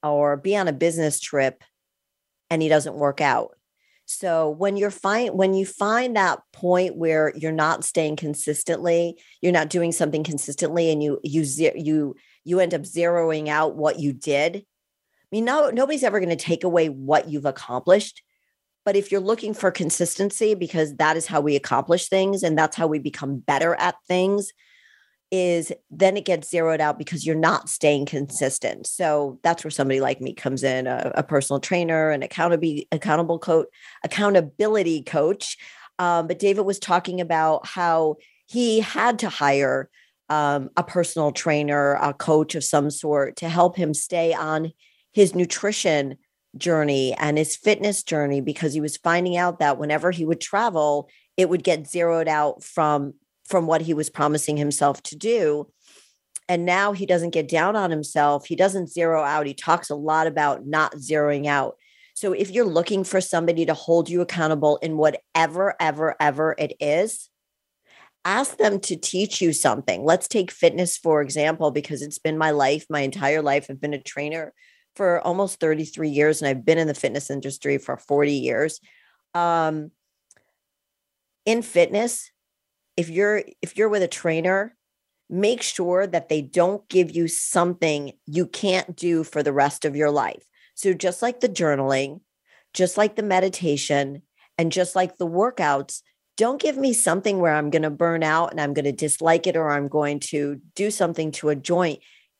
[0.01, 1.63] or be on a business trip
[2.49, 3.55] and he doesn't work out.
[4.05, 9.51] So when you're find when you find that point where you're not staying consistently, you're
[9.51, 11.43] not doing something consistently, and you you
[11.75, 14.55] you you end up zeroing out what you did.
[14.55, 18.23] I mean, no nobody's ever going to take away what you've accomplished,
[18.89, 22.75] but if you're looking for consistency, because that is how we accomplish things, and that's
[22.75, 24.51] how we become better at things,
[25.29, 28.87] is then it gets zeroed out because you're not staying consistent.
[28.87, 33.37] So that's where somebody like me comes in, a, a personal trainer, an accountability accountable
[33.37, 33.67] coach,
[34.03, 35.55] accountability coach.
[35.99, 38.15] Um, but David was talking about how
[38.47, 39.87] he had to hire
[40.29, 44.73] um, a personal trainer, a coach of some sort to help him stay on
[45.13, 46.17] his nutrition
[46.57, 51.09] journey and his fitness journey because he was finding out that whenever he would travel,
[51.37, 53.13] it would get zeroed out from
[53.45, 55.67] from what he was promising himself to do.
[56.47, 58.45] And now he doesn't get down on himself.
[58.45, 59.47] He doesn't zero out.
[59.47, 61.75] He talks a lot about not zeroing out.
[62.13, 66.73] So if you're looking for somebody to hold you accountable in whatever, ever, ever it
[66.79, 67.29] is,
[68.25, 70.03] ask them to teach you something.
[70.03, 73.67] Let's take fitness, for example, because it's been my life, my entire life.
[73.69, 74.53] I've been a trainer
[74.99, 78.81] for almost 33 years and I've been in the fitness industry for 40 years.
[79.33, 79.91] Um,
[81.45, 82.31] in fitness,
[82.97, 84.75] if you're if you're with a trainer
[85.29, 89.95] make sure that they don't give you something you can't do for the rest of
[89.95, 90.43] your life
[90.75, 92.19] so just like the journaling
[92.73, 94.21] just like the meditation
[94.57, 96.01] and just like the workouts
[96.35, 99.47] don't give me something where i'm going to burn out and i'm going to dislike
[99.47, 101.99] it or i'm going to do something to a joint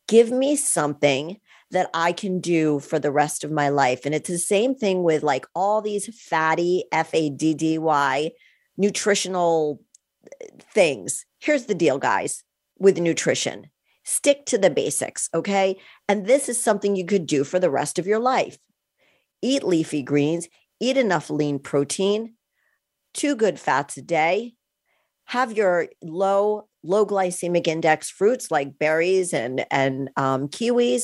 [0.10, 1.38] give me something
[1.72, 4.06] that I can do for the rest of my life.
[4.06, 8.32] And it's the same thing with like all these fatty, F A D D Y,
[8.78, 9.82] nutritional
[10.74, 11.26] things.
[11.40, 12.44] Here's the deal, guys,
[12.78, 13.68] with nutrition
[14.10, 15.78] stick to the basics, okay?
[16.08, 18.58] And this is something you could do for the rest of your life.
[19.44, 20.48] Eat leafy greens,
[20.80, 22.34] eat enough lean protein,
[23.14, 24.56] two good fats a day,
[25.26, 31.04] have your low low glycemic index fruits like berries and and um, kiwis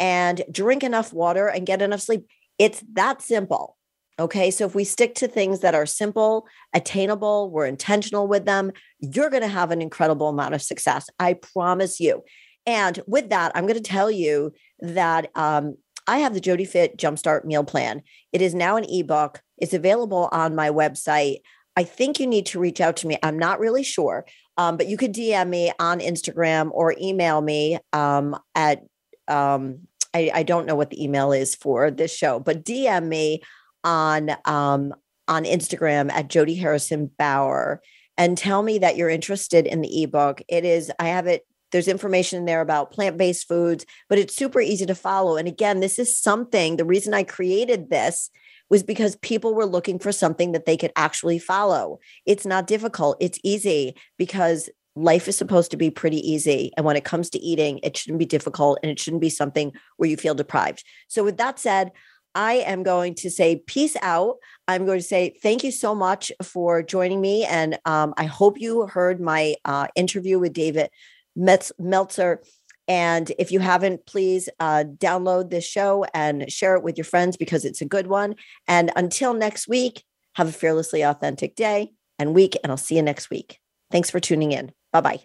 [0.00, 2.26] and drink enough water and get enough sleep
[2.58, 3.76] it's that simple
[4.20, 4.50] Okay.
[4.50, 9.30] So if we stick to things that are simple, attainable, we're intentional with them, you're
[9.30, 11.08] going to have an incredible amount of success.
[11.18, 12.22] I promise you.
[12.66, 15.76] And with that, I'm going to tell you that um,
[16.06, 18.02] I have the Jody Fit Jumpstart Meal Plan.
[18.30, 19.40] It is now an ebook.
[19.56, 21.38] It's available on my website.
[21.74, 23.16] I think you need to reach out to me.
[23.22, 24.26] I'm not really sure,
[24.58, 28.82] um, but you could DM me on Instagram or email me um, at,
[29.28, 33.42] um, I, I don't know what the email is for this show, but DM me
[33.84, 34.94] on um,
[35.28, 37.80] on Instagram at Jody Harrison Bauer
[38.18, 40.42] and tell me that you're interested in the ebook.
[40.48, 44.36] It is, I have it, there's information in there about plant based foods, but it's
[44.36, 45.36] super easy to follow.
[45.36, 48.28] And again, this is something, the reason I created this
[48.68, 52.00] was because people were looking for something that they could actually follow.
[52.26, 56.72] It's not difficult, it's easy because life is supposed to be pretty easy.
[56.76, 59.72] And when it comes to eating, it shouldn't be difficult and it shouldn't be something
[59.96, 60.84] where you feel deprived.
[61.08, 61.92] So, with that said,
[62.34, 64.36] I am going to say peace out.
[64.68, 67.44] I'm going to say thank you so much for joining me.
[67.44, 70.90] And um, I hope you heard my uh, interview with David
[71.34, 72.42] Metz- Meltzer.
[72.86, 77.36] And if you haven't, please uh, download this show and share it with your friends
[77.36, 78.36] because it's a good one.
[78.66, 82.56] And until next week, have a fearlessly authentic day and week.
[82.62, 83.58] And I'll see you next week.
[83.90, 84.72] Thanks for tuning in.
[84.92, 85.20] Bye bye.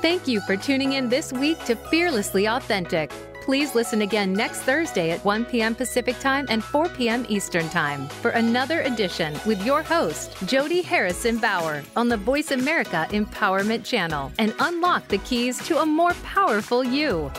[0.00, 3.10] Thank you for tuning in this week to Fearlessly Authentic.
[3.42, 5.74] Please listen again next Thursday at 1 p.m.
[5.74, 7.24] Pacific Time and 4 p.m.
[7.28, 13.06] Eastern Time for another edition with your host, Jody Harrison Bauer, on the Voice America
[13.10, 17.30] Empowerment Channel and unlock the keys to a more powerful you.